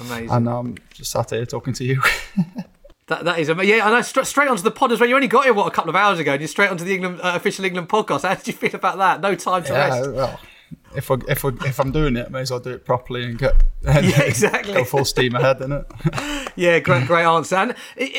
Amazing. 0.00 0.30
and 0.30 0.48
I'm 0.48 0.78
just 0.94 1.10
sat 1.10 1.30
here 1.30 1.44
talking 1.46 1.74
to 1.74 1.84
you. 1.84 2.02
That, 3.08 3.24
that 3.24 3.38
is 3.38 3.48
amazing. 3.48 3.74
Yeah, 3.74 3.86
and 3.86 3.96
I 3.96 4.02
straight, 4.02 4.26
straight 4.26 4.48
onto 4.50 4.62
the 4.62 4.70
pod 4.70 4.92
as 4.92 5.00
well. 5.00 5.08
You 5.08 5.14
only 5.14 5.28
got 5.28 5.44
here 5.44 5.54
what 5.54 5.66
a 5.66 5.70
couple 5.70 5.88
of 5.88 5.96
hours 5.96 6.18
ago, 6.18 6.32
and 6.32 6.42
you're 6.42 6.46
straight 6.46 6.68
onto 6.70 6.84
the 6.84 6.94
England 6.94 7.20
uh, 7.22 7.32
official 7.36 7.64
England 7.64 7.88
podcast. 7.88 8.20
How 8.28 8.34
did 8.34 8.46
you 8.46 8.52
feel 8.52 8.74
about 8.76 8.98
that? 8.98 9.22
No 9.22 9.34
time 9.34 9.62
to 9.64 9.72
yeah, 9.72 9.88
rest. 9.88 10.10
Well, 10.12 10.40
if 10.94 11.10
I, 11.10 11.16
if 11.28 11.44
I, 11.44 11.48
if 11.66 11.78
I'm 11.78 11.92
doing 11.92 12.16
it, 12.16 12.26
I 12.26 12.30
may 12.30 12.40
as 12.40 12.50
well 12.50 12.60
do 12.60 12.70
it 12.70 12.84
properly 12.84 13.24
and 13.24 13.38
get 13.38 13.54
yeah, 13.84 14.22
exactly 14.22 14.74
go 14.74 14.84
full 14.84 15.04
steam 15.04 15.36
ahead 15.36 15.60
in 15.60 15.70
it. 15.70 15.86
yeah, 16.56 16.80
great, 16.80 17.06
great 17.06 17.24
answer. 17.24 17.54
And 17.54 17.74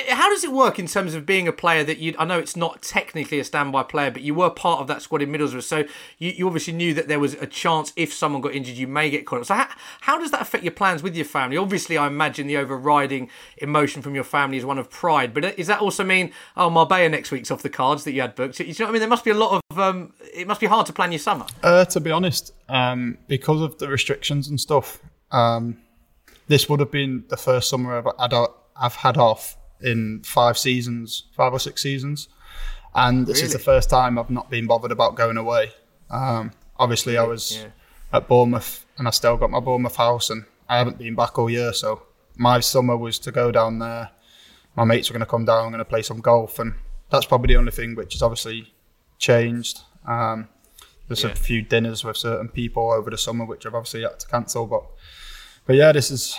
how 0.10 0.30
does 0.30 0.46
it 0.46 0.54
work 0.54 0.80
in 0.80 0.88
terms 0.88 1.14
of 1.14 1.26
being 1.26 1.50
a 1.50 1.52
player 1.52 1.84
that 1.84 1.98
you? 1.98 2.16
I 2.18 2.24
know 2.24 2.40
it's 2.40 2.56
not 2.56 2.82
technically 2.82 3.40
a 3.40 3.44
standby 3.44 3.84
player, 3.84 4.10
but 4.10 4.22
you 4.22 4.34
were 4.34 4.50
part 4.50 4.80
of 4.80 4.88
that 4.88 5.02
squad 5.02 5.22
in 5.22 5.30
Middlesbrough, 5.30 5.64
so 5.64 5.84
you, 6.18 6.32
you 6.32 6.48
obviously 6.48 6.74
knew 6.74 6.94
that 6.94 7.10
there 7.10 7.20
was 7.20 7.34
a 7.34 7.46
chance 7.46 7.92
if 7.98 8.14
someone 8.14 8.42
got 8.42 8.56
injured, 8.56 8.78
you 8.78 8.88
may 8.88 9.10
get 9.10 9.26
called 9.26 9.42
up. 9.42 9.48
So 9.48 9.56
how, 9.56 9.68
how 10.02 10.18
does 10.18 10.32
that 10.32 10.42
affect 10.42 10.64
your 10.64 10.72
plans 10.72 11.04
with 11.04 11.16
your 11.16 11.26
family? 11.26 11.58
Obviously, 11.58 11.98
I 11.98 12.08
imagine 12.08 12.48
the 12.48 12.56
overriding 12.56 13.30
emotion 13.58 14.02
from 14.02 14.16
your 14.16 14.24
family 14.24 14.58
is 14.58 14.66
one 14.66 14.78
of 14.78 14.90
pride, 14.90 15.34
but 15.34 15.58
does 15.58 15.68
that 15.68 15.82
also 15.82 16.06
mean 16.06 16.32
oh 16.56 16.70
Marbella 16.70 17.10
next 17.10 17.32
week's 17.32 17.52
off 17.52 17.64
the 17.64 17.70
cards 17.70 18.06
that 18.06 18.14
you 18.14 18.22
had 18.22 18.34
booked? 18.36 18.60
You 18.60 18.68
know 18.68 18.74
what 18.86 18.90
I 18.90 18.92
mean? 18.92 19.00
There 19.02 19.10
must 19.10 19.26
be 19.26 19.32
a 19.32 19.36
lot 19.36 19.62
of 19.72 19.80
um, 19.80 20.14
it 20.34 20.48
must 20.48 20.62
be 20.62 20.68
hard 20.68 20.86
to 20.86 20.94
plan 20.94 21.12
your 21.12 21.20
summer. 21.20 21.46
Uh, 21.62 21.84
to 21.86 22.00
be 22.00 22.12
honest, 22.12 22.54
um, 22.70 23.18
because 23.28 23.62
of 23.62 23.78
the 23.80 23.88
restrictions 23.88 24.48
and 24.48 24.60
stuff, 24.60 25.02
um, 25.32 25.78
this 26.48 26.70
would 26.70 26.80
have 26.80 26.92
been 26.92 27.26
the 27.30 27.38
first 27.38 27.70
summer 27.70 27.98
I've 27.98 28.32
had, 28.32 28.48
I've 28.76 28.96
had 28.96 29.18
off 29.18 29.58
in 29.82 30.22
five 30.24 30.58
seasons, 30.58 31.26
five 31.36 31.54
or 31.54 31.60
six 31.60 31.82
seasons, 31.82 32.30
and 32.96 33.28
this 33.28 33.38
really? 33.38 33.48
is 33.48 33.54
the 33.54 33.60
first 33.60 33.90
time 33.90 34.18
I've 34.18 34.30
not 34.30 34.50
been 34.50 34.68
bothered 34.68 34.92
about 34.92 35.16
going 35.16 35.38
away. 35.38 35.72
Um, 36.10 36.52
obviously, 36.78 37.18
I 37.18 37.24
was 37.24 37.58
yeah. 37.58 37.70
at 38.14 38.28
Bournemouth, 38.28 38.86
and 38.98 39.08
I 39.08 39.12
still 39.12 39.38
got 39.38 39.50
my 39.50 39.60
Bournemouth 39.60 39.96
house, 39.96 40.30
and 40.30 40.46
I 40.68 40.78
haven't 40.78 40.98
been 40.98 41.16
back 41.16 41.38
all 41.38 41.50
year. 41.50 41.74
So 41.74 42.04
my 42.36 42.60
summer 42.60 42.98
was 42.98 43.20
to 43.20 43.32
go 43.32 43.52
down 43.52 43.80
there. 43.80 44.10
My 44.76 44.84
mates 44.86 45.10
were 45.10 45.14
going 45.14 45.26
to 45.26 45.30
come 45.30 45.46
down, 45.46 45.72
going 45.72 45.80
to 45.80 45.86
play 45.86 46.02
some 46.02 46.20
golf, 46.20 46.60
and 46.60 46.74
that's 47.12 47.26
probably 47.26 47.54
the 47.54 47.60
only 47.60 47.72
thing 47.72 47.96
which 47.96 48.14
has 48.14 48.22
obviously 48.22 48.74
changed. 49.18 49.82
Um, 50.08 50.48
there's 51.10 51.24
yeah. 51.24 51.32
a 51.32 51.36
few 51.36 51.62
dinners 51.64 52.04
with 52.04 52.16
certain 52.16 52.48
people 52.48 52.92
over 52.92 53.10
the 53.10 53.18
summer, 53.18 53.44
which 53.44 53.66
I've 53.66 53.76
obviously 53.76 54.04
had 54.04 54.20
to 54.20 54.28
cancel. 54.28 54.66
But 54.68 54.84
but 55.66 55.76
yeah, 55.76 55.92
this 55.92 56.10
is. 56.12 56.38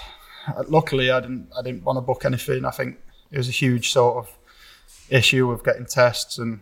Luckily, 0.69 1.11
I 1.11 1.21
didn't 1.21 1.51
I 1.59 1.63
didn't 1.63 1.85
want 1.85 1.99
to 1.99 2.01
book 2.01 2.25
anything. 2.25 2.65
I 2.65 2.71
think 2.71 2.99
it 3.31 3.37
was 3.37 3.49
a 3.49 3.53
huge 3.53 3.91
sort 3.91 4.17
of 4.17 4.39
issue 5.11 5.51
of 5.51 5.63
getting 5.65 5.85
tests 5.85 6.39
and 6.39 6.61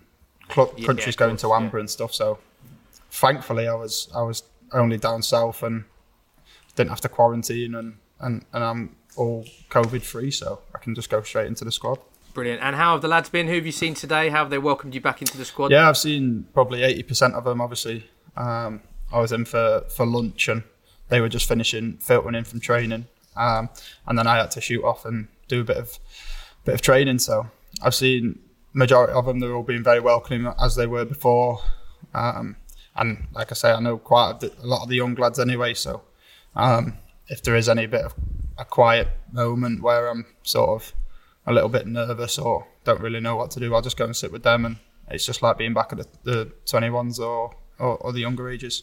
cl- 0.53 0.75
yeah, 0.77 0.87
countries 0.87 1.15
yeah, 1.15 1.27
going 1.27 1.37
to 1.37 1.53
amber 1.53 1.79
and 1.79 1.89
stuff. 1.89 2.13
So 2.13 2.39
thankfully, 3.11 3.69
I 3.69 3.75
was 3.75 4.11
I 4.15 4.23
was 4.23 4.43
only 4.73 4.97
down 4.97 5.23
south 5.23 5.63
and 5.63 5.85
didn't 6.75 6.91
have 6.91 7.01
to 7.03 7.09
quarantine 7.09 7.75
and 7.75 7.99
and, 8.21 8.45
and 8.53 8.65
I'm 8.65 8.97
all 9.17 9.45
COVID 9.71 10.03
free, 10.03 10.31
so 10.31 10.61
I 10.75 10.79
can 10.79 10.95
just 10.95 11.11
go 11.11 11.23
straight 11.23 11.47
into 11.47 11.65
the 11.65 11.73
squad. 11.73 11.99
Brilliant. 12.39 12.63
And 12.63 12.77
how 12.77 12.93
have 12.93 13.03
the 13.03 13.09
lads 13.09 13.29
been? 13.29 13.49
Who 13.49 13.57
have 13.57 13.67
you 13.67 13.73
seen 13.73 13.95
today? 13.95 14.29
How 14.29 14.37
have 14.45 14.51
they 14.51 14.59
welcomed 14.59 14.95
you 14.95 15.01
back 15.01 15.21
into 15.21 15.37
the 15.37 15.45
squad? 15.45 15.73
Yeah, 15.73 15.89
I've 15.89 15.97
seen 15.97 16.47
probably 16.55 16.83
80% 16.83 17.35
of 17.35 17.43
them, 17.43 17.61
obviously. 17.61 18.09
Um, 18.37 18.81
I 19.13 19.19
was 19.19 19.33
in 19.33 19.45
for, 19.45 19.83
for 19.89 20.07
lunch 20.07 20.47
and 20.47 20.63
they 21.09 21.21
were 21.21 21.29
just 21.29 21.49
finishing, 21.49 21.97
filtering 21.97 22.37
in 22.37 22.45
from 22.45 22.61
training. 22.61 23.07
Um, 23.37 23.71
and 24.07 24.17
then 24.17 24.29
I 24.29 24.37
had 24.37 24.53
to 24.53 24.61
shoot 24.61 24.85
off 24.85 25.05
and 25.05 25.27
do 25.49 25.63
a 25.63 25.65
bit 25.65 25.79
of 25.79 25.99
bit 26.65 26.77
of 26.77 26.81
training. 26.81 27.19
So 27.19 27.49
I've 27.83 27.97
seen 27.97 28.39
majority 28.73 29.15
of 29.15 29.27
them. 29.27 29.41
They're 29.41 29.57
all 29.57 29.65
being 29.65 29.83
very 29.83 29.99
welcoming 29.99 30.47
as 30.63 30.77
they 30.77 30.87
were 30.87 31.05
before. 31.05 31.59
Um, 32.15 32.55
and 32.95 33.27
like 33.35 33.51
I 33.51 33.57
say, 33.57 33.73
I 33.73 33.81
know 33.81 33.99
quite 33.99 34.41
a, 34.45 34.53
lot 34.63 34.85
of 34.85 34.89
the 34.89 34.95
young 34.95 35.17
lads 35.17 35.41
anyway. 35.41 35.75
So 35.75 36.03
um, 36.55 36.99
if 37.27 37.43
there 37.43 37.57
is 37.57 37.69
any 37.69 37.87
bit 37.87 38.03
of 38.03 38.15
a 38.57 38.65
quiet 38.65 39.09
moment 39.33 39.83
where 39.83 40.09
I'm 40.09 40.25
sort 40.45 40.81
of 40.81 40.93
a 41.49 41.53
little 41.53 41.69
bit 41.69 41.87
nervous 41.87 42.39
or 42.39 42.67
don't 42.85 43.01
really 43.01 43.21
know 43.21 43.35
what 43.35 43.51
to 43.53 43.61
do, 43.61 43.75
I'll 43.75 43.83
just 43.83 43.97
go 43.97 44.05
and 44.05 44.15
sit 44.15 44.31
with 44.31 44.43
them, 44.43 44.65
and 44.65 44.77
it's 45.11 45.25
just 45.25 45.43
like 45.43 45.59
being 45.59 45.75
back 45.75 45.93
at 45.93 45.99
the, 45.99 46.07
the 46.25 46.53
21s 46.67 47.19
or, 47.19 47.55
or, 47.79 47.97
or 47.97 48.13
the 48.13 48.21
younger 48.21 48.49
ages. 48.51 48.83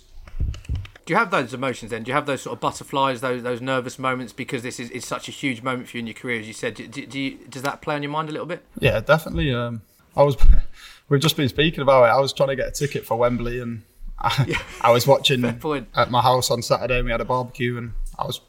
Do 1.05 1.13
you 1.13 1.17
have 1.17 1.29
those 1.29 1.53
emotions 1.53 1.91
then? 1.91 2.01
Do 2.01 2.09
you 2.09 2.15
have 2.15 2.25
those 2.25 2.41
sort 2.41 2.55
of 2.55 2.61
butterflies, 2.61 3.21
those 3.21 3.43
those 3.43 3.61
nervous 3.61 3.99
moments 3.99 4.33
because 4.33 4.63
this 4.63 4.79
is, 4.79 4.89
is 4.89 5.05
such 5.05 5.27
a 5.29 5.31
huge 5.31 5.61
moment 5.61 5.87
for 5.87 5.97
you 5.97 5.99
in 5.99 6.07
your 6.07 6.15
career, 6.15 6.39
as 6.39 6.47
you 6.47 6.53
said? 6.53 6.73
Do, 6.73 6.87
do 6.87 7.19
you, 7.19 7.37
does 7.47 7.61
that 7.61 7.83
play 7.83 7.93
on 7.93 8.01
your 8.01 8.11
mind 8.11 8.29
a 8.29 8.31
little 8.31 8.47
bit? 8.47 8.65
Yeah, 8.79 8.99
definitely. 9.01 9.53
Um, 9.53 9.83
I 10.15 10.23
was, 10.23 10.35
we've 11.09 11.21
just 11.21 11.37
been 11.37 11.49
speaking 11.49 11.81
about 11.81 12.05
it. 12.05 12.07
I 12.07 12.19
was 12.19 12.33
trying 12.33 12.49
to 12.49 12.55
get 12.55 12.69
a 12.69 12.71
ticket 12.71 13.05
for 13.05 13.17
Wembley, 13.17 13.59
and 13.59 13.83
I, 14.17 14.45
yeah. 14.47 14.61
I 14.81 14.89
was 14.91 15.05
watching 15.05 15.45
at 15.45 16.09
my 16.09 16.21
house 16.21 16.49
on 16.49 16.63
Saturday. 16.63 16.97
and 16.97 17.05
We 17.05 17.11
had 17.11 17.21
a 17.21 17.25
barbecue, 17.25 17.77
and 17.77 17.93
I 18.17 18.25
was 18.25 18.41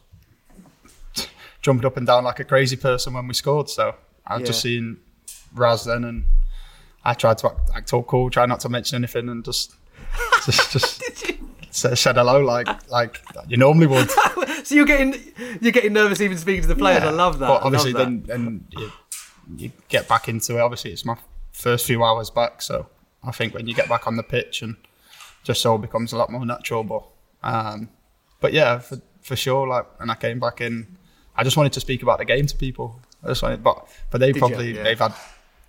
jumping 1.61 1.85
up 1.85 1.98
and 1.98 2.07
down 2.07 2.24
like 2.24 2.40
a 2.40 2.44
crazy 2.44 2.76
person 2.76 3.12
when 3.12 3.29
we 3.29 3.35
scored. 3.35 3.68
So 3.68 3.96
I've 4.26 4.40
yeah. 4.40 4.46
just 4.46 4.60
seen 4.60 4.98
Raz 5.54 5.84
then, 5.84 6.04
and 6.04 6.24
I 7.04 7.14
tried 7.14 7.38
to 7.38 7.48
act, 7.48 7.70
act 7.74 7.92
all 7.92 8.02
cool, 8.02 8.30
try 8.30 8.46
not 8.46 8.60
to 8.60 8.68
mention 8.68 8.96
anything, 8.96 9.28
and 9.28 9.44
just 9.44 9.74
just 10.44 10.72
just 10.72 11.02
said 11.70 12.16
hello 12.16 12.40
like 12.40 12.68
like 12.90 13.22
you 13.48 13.56
normally 13.56 13.86
would. 13.86 14.10
so 14.64 14.74
you're 14.74 14.86
getting 14.86 15.14
you're 15.60 15.72
getting 15.72 15.92
nervous 15.92 16.20
even 16.20 16.38
speaking 16.38 16.62
to 16.62 16.68
the 16.68 16.76
players. 16.76 17.02
Yeah. 17.02 17.10
I 17.10 17.12
love 17.12 17.38
that. 17.38 17.48
But 17.48 17.62
obviously, 17.62 17.92
then 17.92 18.26
and 18.30 18.64
you, 18.70 18.92
you 19.56 19.72
get 19.88 20.08
back 20.08 20.28
into 20.28 20.58
it. 20.58 20.60
Obviously, 20.60 20.92
it's 20.92 21.04
my 21.04 21.16
first 21.52 21.86
few 21.86 22.02
hours 22.02 22.30
back, 22.30 22.62
so 22.62 22.88
I 23.22 23.30
think 23.30 23.54
when 23.54 23.66
you 23.66 23.74
get 23.74 23.88
back 23.88 24.06
on 24.06 24.16
the 24.16 24.22
pitch 24.22 24.62
and 24.62 24.76
just 25.42 25.64
all 25.64 25.78
becomes 25.78 26.12
a 26.12 26.16
lot 26.16 26.30
more 26.30 26.44
natural. 26.44 26.82
But 26.82 27.04
um, 27.42 27.88
but 28.40 28.52
yeah, 28.52 28.78
for 28.78 29.00
for 29.22 29.36
sure. 29.36 29.66
Like, 29.66 29.86
and 30.00 30.10
I 30.10 30.14
came 30.14 30.40
back 30.40 30.60
in. 30.60 30.96
I 31.36 31.44
just 31.44 31.56
wanted 31.56 31.72
to 31.74 31.80
speak 31.80 32.02
about 32.02 32.18
the 32.18 32.24
game 32.24 32.46
to 32.46 32.56
people. 32.56 33.00
But 33.62 33.88
but 34.10 34.18
they 34.18 34.32
Did 34.32 34.38
probably 34.38 34.76
yeah. 34.76 34.82
they've 34.82 34.98
had 34.98 35.14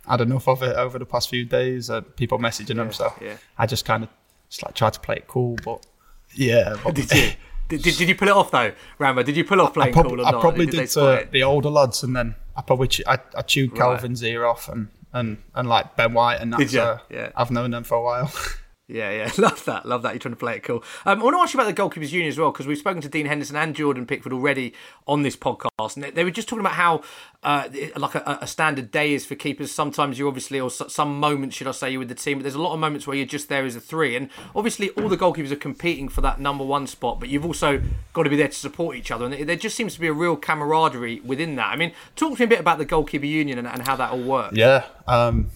had 0.07 0.21
enough 0.21 0.47
of 0.47 0.63
it 0.63 0.75
over 0.75 0.97
the 0.99 1.05
past 1.05 1.29
few 1.29 1.45
days. 1.45 1.89
Uh, 1.89 2.01
people 2.01 2.39
messaging 2.39 2.77
them, 2.77 2.93
so 2.93 3.13
yeah. 3.21 3.37
I 3.57 3.65
just 3.65 3.85
kind 3.85 4.03
of 4.03 4.09
just 4.49 4.63
like 4.63 4.73
tried 4.73 4.93
to 4.93 4.99
play 4.99 5.17
it 5.17 5.27
cool. 5.27 5.57
But 5.63 5.85
yeah, 6.33 6.75
but, 6.83 6.95
did 6.95 7.11
you? 7.11 7.31
Did, 7.69 7.83
did, 7.83 7.97
did, 7.97 8.07
you 8.07 8.15
pull 8.15 8.29
it 8.29 8.33
off 8.33 8.49
though, 8.49 8.71
Rambo? 8.97 9.23
Did 9.23 9.35
you 9.35 9.43
pull 9.43 9.59
off 9.59 9.73
playing 9.73 9.91
prob- 9.91 10.07
cool 10.07 10.21
or 10.21 10.25
I 10.25 10.31
not? 10.31 10.39
probably 10.39 10.67
did, 10.67 10.87
did 10.87 11.31
the 11.33 11.43
older 11.43 11.69
lads, 11.69 12.01
and 12.01 12.15
then 12.15 12.35
I 12.55 12.61
probably 12.61 12.87
ch- 12.87 13.01
I, 13.05 13.19
I 13.35 13.41
chewed 13.41 13.71
right. 13.71 13.99
Kalvin's 13.99 14.23
ear 14.23 14.45
off, 14.45 14.69
and, 14.69 14.87
and 15.11 15.43
and 15.53 15.67
like 15.67 15.97
Ben 15.97 16.13
White, 16.13 16.39
and 16.39 16.53
that's 16.53 16.73
uh, 16.73 16.99
yeah. 17.09 17.33
I've 17.35 17.51
known 17.51 17.71
them 17.71 17.83
for 17.83 17.95
a 17.95 18.01
while. 18.01 18.31
Yeah, 18.89 19.11
yeah, 19.11 19.31
love 19.37 19.65
that, 19.65 19.85
love 19.85 20.03
that. 20.03 20.13
You're 20.13 20.19
trying 20.19 20.33
to 20.33 20.39
play 20.39 20.55
it 20.55 20.63
cool. 20.63 20.81
Um, 21.05 21.19
I 21.19 21.23
want 21.23 21.35
to 21.35 21.41
ask 21.41 21.53
you 21.53 21.59
about 21.59 21.75
the 21.75 21.81
goalkeepers 21.81 22.11
union 22.13 22.29
as 22.29 22.37
well 22.37 22.51
because 22.51 22.67
we've 22.67 22.77
spoken 22.77 23.01
to 23.01 23.09
Dean 23.09 23.25
Henderson 23.25 23.57
and 23.57 23.75
Jordan 23.75 24.05
Pickford 24.05 24.31
already 24.31 24.73
on 25.05 25.23
this 25.23 25.35
podcast, 25.35 25.95
and 25.95 26.05
they 26.15 26.23
were 26.23 26.31
just 26.31 26.47
talking 26.47 26.61
about 26.61 26.75
how 26.75 27.01
uh, 27.43 27.67
like 27.97 28.15
a, 28.15 28.39
a, 28.41 28.47
standard 28.47 28.89
day 28.89 29.13
is 29.13 29.25
for 29.25 29.35
keepers. 29.35 29.73
Sometimes 29.73 30.17
you 30.17 30.27
obviously, 30.27 30.59
or 30.59 30.71
some 30.71 31.19
moments, 31.19 31.57
should 31.57 31.67
I 31.67 31.71
say, 31.71 31.91
you're 31.91 31.99
with 31.99 32.07
the 32.07 32.15
team, 32.15 32.37
but 32.37 32.43
there's 32.43 32.55
a 32.55 32.61
lot 32.61 32.73
of 32.73 32.79
moments 32.79 33.05
where 33.05 33.17
you're 33.17 33.25
just 33.25 33.49
there 33.49 33.65
as 33.65 33.75
a 33.75 33.81
three, 33.81 34.15
and 34.15 34.29
obviously 34.55 34.89
all 34.91 35.09
the 35.09 35.17
goalkeepers 35.17 35.51
are 35.51 35.57
competing 35.57 36.07
for 36.07 36.21
that 36.21 36.39
number 36.39 36.63
one 36.63 36.87
spot, 36.87 37.19
but 37.19 37.27
you've 37.27 37.45
also 37.45 37.81
got 38.13 38.23
to 38.23 38.29
be 38.29 38.37
there 38.37 38.47
to 38.47 38.53
support 38.53 38.95
each 38.95 39.11
other, 39.11 39.25
and 39.25 39.49
there 39.49 39.55
just 39.57 39.75
seems 39.75 39.95
to 39.95 39.99
be 39.99 40.07
a 40.07 40.13
real 40.13 40.37
camaraderie 40.37 41.19
within 41.25 41.55
that. 41.55 41.73
I 41.73 41.75
mean, 41.75 41.91
talk 42.15 42.37
to 42.37 42.39
me 42.39 42.45
a 42.45 42.47
bit 42.47 42.61
about 42.61 42.77
the 42.77 42.85
goalkeeper 42.85 43.25
union 43.25 43.57
and, 43.57 43.67
and 43.67 43.85
how 43.85 43.97
that 43.97 44.11
all 44.11 44.23
works. 44.23 44.55
Yeah, 44.55 44.85
um, 45.07 45.49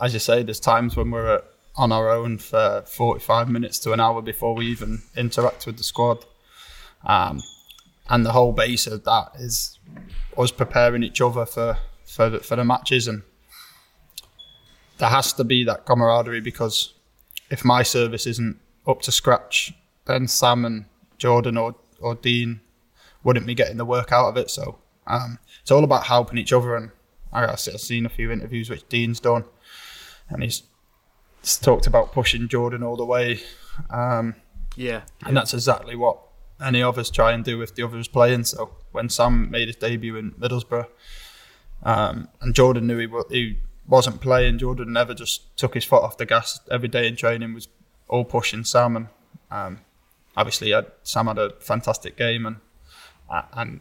as 0.00 0.12
you 0.12 0.20
say, 0.20 0.44
there's 0.44 0.60
times 0.60 0.96
when 0.96 1.10
we're 1.10 1.34
at 1.34 1.44
on 1.76 1.92
our 1.92 2.10
own 2.10 2.38
for 2.38 2.82
45 2.86 3.48
minutes 3.48 3.78
to 3.80 3.92
an 3.92 4.00
hour 4.00 4.22
before 4.22 4.54
we 4.54 4.66
even 4.66 5.02
interact 5.16 5.66
with 5.66 5.76
the 5.76 5.84
squad. 5.84 6.24
Um, 7.04 7.40
and 8.08 8.24
the 8.24 8.32
whole 8.32 8.52
base 8.52 8.86
of 8.86 9.04
that 9.04 9.32
is 9.36 9.78
us 10.36 10.50
preparing 10.50 11.02
each 11.02 11.20
other 11.20 11.46
for 11.46 11.78
for 12.04 12.30
the, 12.30 12.38
for 12.38 12.56
the 12.56 12.64
matches, 12.64 13.08
and 13.08 13.22
there 14.98 15.08
has 15.08 15.32
to 15.34 15.44
be 15.44 15.64
that 15.64 15.84
camaraderie 15.84 16.40
because 16.40 16.94
if 17.50 17.64
my 17.64 17.82
service 17.82 18.26
isn't 18.26 18.58
up 18.86 19.02
to 19.02 19.12
scratch, 19.12 19.74
then 20.04 20.28
Sam 20.28 20.64
and 20.64 20.84
Jordan 21.18 21.56
or 21.56 21.74
or 22.00 22.14
Dean 22.14 22.60
wouldn't 23.24 23.46
be 23.46 23.54
getting 23.54 23.76
the 23.76 23.84
work 23.84 24.12
out 24.12 24.28
of 24.28 24.36
it. 24.36 24.50
So 24.50 24.78
um, 25.06 25.38
it's 25.60 25.70
all 25.70 25.84
about 25.84 26.06
helping 26.06 26.38
each 26.38 26.52
other, 26.52 26.76
and 26.76 26.90
I've 27.32 27.58
seen 27.58 28.06
a 28.06 28.10
few 28.10 28.30
interviews 28.30 28.70
which 28.70 28.88
Dean's 28.88 29.20
done, 29.20 29.44
and 30.30 30.42
he's 30.42 30.62
talked 31.54 31.86
about 31.86 32.12
pushing 32.12 32.48
Jordan 32.48 32.82
all 32.82 32.96
the 32.96 33.04
way. 33.04 33.40
Um, 33.90 34.34
yeah, 34.76 35.02
and 35.24 35.36
that's 35.36 35.54
exactly 35.54 35.94
what 35.96 36.18
any 36.60 36.82
of 36.82 36.98
us 36.98 37.10
try 37.10 37.32
and 37.32 37.44
do 37.44 37.58
with 37.58 37.74
the 37.74 37.82
others 37.82 38.08
playing. 38.08 38.44
So 38.44 38.72
when 38.92 39.08
Sam 39.08 39.50
made 39.50 39.68
his 39.68 39.76
debut 39.76 40.16
in 40.16 40.32
Middlesbrough, 40.32 40.86
um, 41.82 42.28
and 42.40 42.54
Jordan 42.54 42.86
knew 42.86 42.98
he, 42.98 43.08
he 43.30 43.58
wasn't 43.86 44.20
playing, 44.20 44.58
Jordan 44.58 44.92
never 44.92 45.14
just 45.14 45.56
took 45.56 45.74
his 45.74 45.84
foot 45.84 46.02
off 46.02 46.16
the 46.16 46.26
gas 46.26 46.60
every 46.70 46.88
day 46.88 47.06
in 47.06 47.16
training. 47.16 47.54
Was 47.54 47.68
all 48.08 48.24
pushing 48.24 48.64
Sam, 48.64 48.96
and 48.96 49.08
um, 49.50 49.80
obviously 50.36 50.70
had, 50.70 50.86
Sam 51.02 51.26
had 51.26 51.38
a 51.38 51.50
fantastic 51.60 52.16
game, 52.16 52.46
and 52.46 52.56
uh, 53.30 53.42
and 53.52 53.80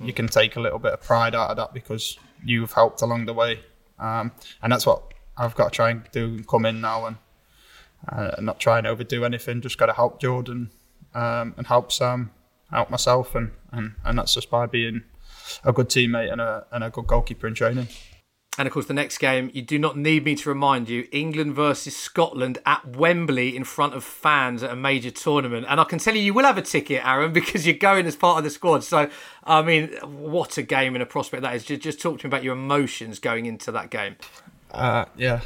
you 0.00 0.12
can 0.12 0.28
take 0.28 0.56
a 0.56 0.60
little 0.60 0.78
bit 0.78 0.92
of 0.92 1.02
pride 1.02 1.34
out 1.34 1.50
of 1.50 1.56
that 1.56 1.74
because 1.74 2.18
you've 2.44 2.72
helped 2.72 3.02
along 3.02 3.26
the 3.26 3.34
way, 3.34 3.60
um, 3.98 4.32
and 4.62 4.72
that's 4.72 4.86
what 4.86 5.12
I've 5.36 5.54
got 5.54 5.72
to 5.72 5.76
try 5.76 5.90
and 5.90 6.02
do 6.12 6.42
come 6.44 6.66
in 6.66 6.80
now 6.80 7.06
and 7.06 7.16
uh, 8.08 8.40
not 8.40 8.60
try 8.60 8.78
and 8.78 8.86
overdo 8.86 9.24
anything. 9.24 9.60
Just 9.60 9.78
got 9.78 9.86
to 9.86 9.92
help 9.92 10.20
Jordan 10.20 10.70
um, 11.14 11.54
and 11.56 11.66
help 11.66 11.92
Sam, 11.92 12.30
help 12.70 12.90
myself, 12.90 13.34
and, 13.34 13.52
and, 13.70 13.94
and 14.04 14.18
that's 14.18 14.34
just 14.34 14.50
by 14.50 14.66
being 14.66 15.02
a 15.64 15.72
good 15.72 15.88
teammate 15.88 16.30
and 16.30 16.40
a 16.40 16.66
and 16.70 16.84
a 16.84 16.90
good 16.90 17.06
goalkeeper 17.06 17.46
in 17.46 17.54
training. 17.54 17.88
And 18.58 18.68
of 18.68 18.74
course, 18.74 18.84
the 18.84 18.92
next 18.92 19.16
game, 19.16 19.50
you 19.54 19.62
do 19.62 19.78
not 19.78 19.96
need 19.96 20.26
me 20.26 20.34
to 20.34 20.48
remind 20.50 20.86
you 20.90 21.08
England 21.10 21.54
versus 21.54 21.96
Scotland 21.96 22.58
at 22.66 22.96
Wembley 22.96 23.56
in 23.56 23.64
front 23.64 23.94
of 23.94 24.04
fans 24.04 24.62
at 24.62 24.70
a 24.70 24.76
major 24.76 25.10
tournament. 25.10 25.64
And 25.70 25.80
I 25.80 25.84
can 25.84 25.98
tell 25.98 26.14
you, 26.14 26.20
you 26.20 26.34
will 26.34 26.44
have 26.44 26.58
a 26.58 26.62
ticket, 26.62 27.02
Aaron, 27.02 27.32
because 27.32 27.66
you're 27.66 27.76
going 27.76 28.04
as 28.04 28.14
part 28.14 28.36
of 28.36 28.44
the 28.44 28.50
squad. 28.50 28.84
So, 28.84 29.08
I 29.44 29.62
mean, 29.62 29.88
what 30.02 30.58
a 30.58 30.62
game 30.62 30.94
and 30.94 31.02
a 31.02 31.06
prospect 31.06 31.42
that 31.44 31.54
is. 31.54 31.64
Just, 31.64 31.80
just 31.80 31.98
talk 31.98 32.18
to 32.18 32.26
me 32.26 32.28
about 32.28 32.42
your 32.44 32.52
emotions 32.52 33.18
going 33.18 33.46
into 33.46 33.72
that 33.72 33.88
game. 33.88 34.16
Uh, 34.72 35.04
yeah. 35.16 35.40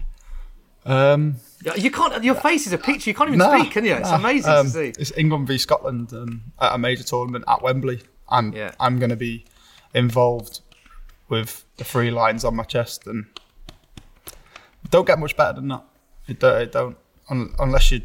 um, 0.86 1.36
you 1.76 1.90
can't. 1.90 2.22
Your 2.22 2.34
face 2.34 2.66
is 2.66 2.72
a 2.72 2.78
picture. 2.78 3.10
You 3.10 3.14
can't 3.14 3.28
even 3.28 3.38
nah, 3.38 3.58
speak, 3.58 3.72
can 3.72 3.84
you? 3.84 3.94
It's 3.94 4.10
nah. 4.10 4.16
amazing 4.16 4.52
um, 4.52 4.66
to 4.66 4.72
see. 4.72 4.92
It's 4.98 5.12
England 5.16 5.48
v 5.48 5.58
Scotland 5.58 6.12
um, 6.12 6.42
at 6.60 6.74
a 6.74 6.78
major 6.78 7.02
tournament 7.02 7.44
at 7.48 7.62
Wembley, 7.62 8.02
and 8.30 8.54
yeah. 8.54 8.72
I'm 8.78 8.98
going 8.98 9.10
to 9.10 9.16
be 9.16 9.44
involved 9.94 10.60
with 11.28 11.64
the 11.76 11.84
three 11.84 12.10
lions 12.10 12.44
on 12.44 12.56
my 12.56 12.64
chest, 12.64 13.06
and 13.06 13.26
don't 14.90 15.06
get 15.06 15.18
much 15.18 15.36
better 15.36 15.54
than 15.54 15.68
that. 15.68 15.84
It 16.28 16.40
don't, 16.40 16.62
it 16.62 16.72
don't 16.72 16.96
unless 17.58 17.90
you 17.90 18.02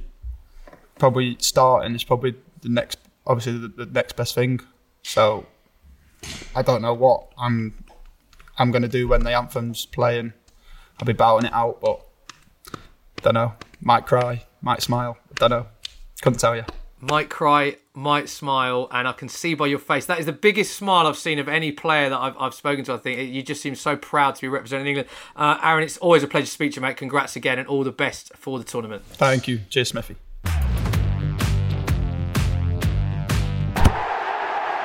probably 0.99 1.35
start, 1.39 1.85
and 1.85 1.95
it's 1.95 2.03
probably 2.03 2.35
the 2.61 2.69
next, 2.69 2.99
obviously 3.25 3.57
the, 3.57 3.67
the 3.67 3.85
next 3.85 4.15
best 4.15 4.35
thing. 4.35 4.59
So 5.03 5.45
I 6.55 6.61
don't 6.61 6.81
know 6.81 6.93
what 6.93 7.31
I'm 7.37 7.83
I'm 8.57 8.71
going 8.71 8.81
to 8.81 8.87
do 8.87 9.07
when 9.07 9.23
the 9.23 9.33
anthem's 9.33 9.85
playing. 9.85 10.33
I'll 10.99 11.05
be 11.05 11.13
bowing 11.13 11.45
it 11.45 11.53
out, 11.53 11.79
but 11.81 12.01
don't 13.21 13.35
know. 13.35 13.53
Might 13.81 14.05
cry, 14.05 14.43
might 14.61 14.81
smile. 14.81 15.17
Don't 15.35 15.51
know. 15.51 15.67
Couldn't 16.21 16.39
tell 16.39 16.55
you 16.55 16.65
might 16.99 17.29
cry, 17.29 17.77
might 17.93 18.29
smile, 18.29 18.87
and 18.91 19.07
I 19.07 19.11
can 19.11 19.29
see 19.29 19.53
by 19.53 19.67
your 19.67 19.79
face 19.79 20.05
that 20.07 20.19
is 20.19 20.25
the 20.25 20.33
biggest 20.33 20.75
smile 20.75 21.07
I've 21.07 21.17
seen 21.17 21.39
of 21.39 21.47
any 21.47 21.71
player 21.71 22.09
that 22.09 22.17
I've, 22.17 22.35
I've 22.39 22.53
spoken 22.53 22.83
to. 22.85 22.93
I 22.93 22.97
think 22.97 23.33
you 23.33 23.43
just 23.43 23.61
seem 23.61 23.75
so 23.75 23.95
proud 23.95 24.35
to 24.35 24.41
be 24.41 24.47
representing 24.47 24.87
England. 24.87 25.09
Uh, 25.35 25.59
Aaron, 25.63 25.83
it's 25.83 25.97
always 25.97 26.23
a 26.23 26.27
pleasure 26.27 26.45
to 26.45 26.51
speak 26.51 26.71
to 26.73 26.75
you, 26.77 26.81
mate. 26.81 26.97
Congrats 26.97 27.35
again, 27.35 27.59
and 27.59 27.67
all 27.67 27.83
the 27.83 27.91
best 27.91 28.35
for 28.35 28.57
the 28.57 28.65
tournament. 28.65 29.03
Thank 29.05 29.47
you. 29.47 29.59
Cheers, 29.69 29.89
Smithy. 29.89 30.15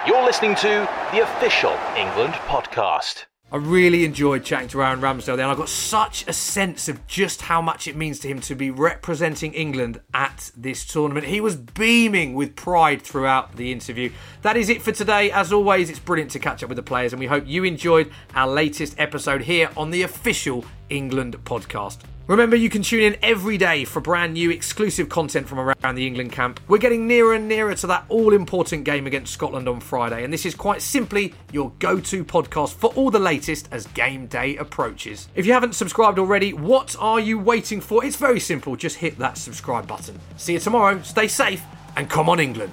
You're 0.06 0.24
listening 0.24 0.56
to 0.56 0.88
the 1.12 1.22
official 1.22 1.78
England 1.96 2.34
podcast. 2.34 3.24
I 3.52 3.58
really 3.58 4.06
enjoyed 4.06 4.44
chatting 4.44 4.68
to 4.68 4.82
Aaron 4.82 5.02
Ramsdale 5.02 5.36
there, 5.36 5.44
and 5.44 5.52
I 5.52 5.54
got 5.54 5.68
such 5.68 6.26
a 6.26 6.32
sense 6.32 6.88
of 6.88 7.06
just 7.06 7.42
how 7.42 7.60
much 7.60 7.86
it 7.86 7.94
means 7.94 8.18
to 8.20 8.28
him 8.28 8.40
to 8.40 8.54
be 8.54 8.70
representing 8.70 9.52
England 9.52 10.00
at 10.14 10.50
this 10.56 10.86
tournament. 10.86 11.26
He 11.26 11.42
was 11.42 11.56
beaming 11.56 12.32
with 12.32 12.56
pride 12.56 13.02
throughout 13.02 13.56
the 13.56 13.70
interview. 13.70 14.10
That 14.40 14.56
is 14.56 14.70
it 14.70 14.80
for 14.80 14.92
today. 14.92 15.30
As 15.30 15.52
always, 15.52 15.90
it's 15.90 15.98
brilliant 15.98 16.30
to 16.30 16.38
catch 16.38 16.62
up 16.62 16.70
with 16.70 16.76
the 16.76 16.82
players, 16.82 17.12
and 17.12 17.20
we 17.20 17.26
hope 17.26 17.44
you 17.46 17.64
enjoyed 17.64 18.10
our 18.34 18.48
latest 18.48 18.94
episode 18.96 19.42
here 19.42 19.68
on 19.76 19.90
the 19.90 20.00
official 20.00 20.64
England 20.88 21.36
podcast. 21.44 21.98
Remember, 22.28 22.54
you 22.54 22.70
can 22.70 22.82
tune 22.82 23.02
in 23.02 23.16
every 23.20 23.58
day 23.58 23.84
for 23.84 24.00
brand 24.00 24.34
new 24.34 24.50
exclusive 24.50 25.08
content 25.08 25.48
from 25.48 25.58
around 25.58 25.96
the 25.96 26.06
England 26.06 26.30
camp. 26.30 26.60
We're 26.68 26.78
getting 26.78 27.08
nearer 27.08 27.34
and 27.34 27.48
nearer 27.48 27.74
to 27.74 27.86
that 27.88 28.04
all 28.08 28.32
important 28.32 28.84
game 28.84 29.08
against 29.08 29.32
Scotland 29.32 29.68
on 29.68 29.80
Friday, 29.80 30.22
and 30.22 30.32
this 30.32 30.46
is 30.46 30.54
quite 30.54 30.82
simply 30.82 31.34
your 31.50 31.72
go 31.80 31.98
to 31.98 32.24
podcast 32.24 32.74
for 32.74 32.92
all 32.94 33.10
the 33.10 33.18
latest 33.18 33.68
as 33.72 33.88
game 33.88 34.26
day 34.28 34.56
approaches. 34.56 35.28
If 35.34 35.46
you 35.46 35.52
haven't 35.52 35.74
subscribed 35.74 36.20
already, 36.20 36.52
what 36.52 36.94
are 37.00 37.18
you 37.18 37.40
waiting 37.40 37.80
for? 37.80 38.04
It's 38.04 38.16
very 38.16 38.38
simple, 38.38 38.76
just 38.76 38.96
hit 38.96 39.18
that 39.18 39.36
subscribe 39.36 39.88
button. 39.88 40.20
See 40.36 40.52
you 40.52 40.60
tomorrow, 40.60 41.02
stay 41.02 41.26
safe, 41.26 41.62
and 41.96 42.08
come 42.08 42.28
on, 42.28 42.38
England. 42.38 42.72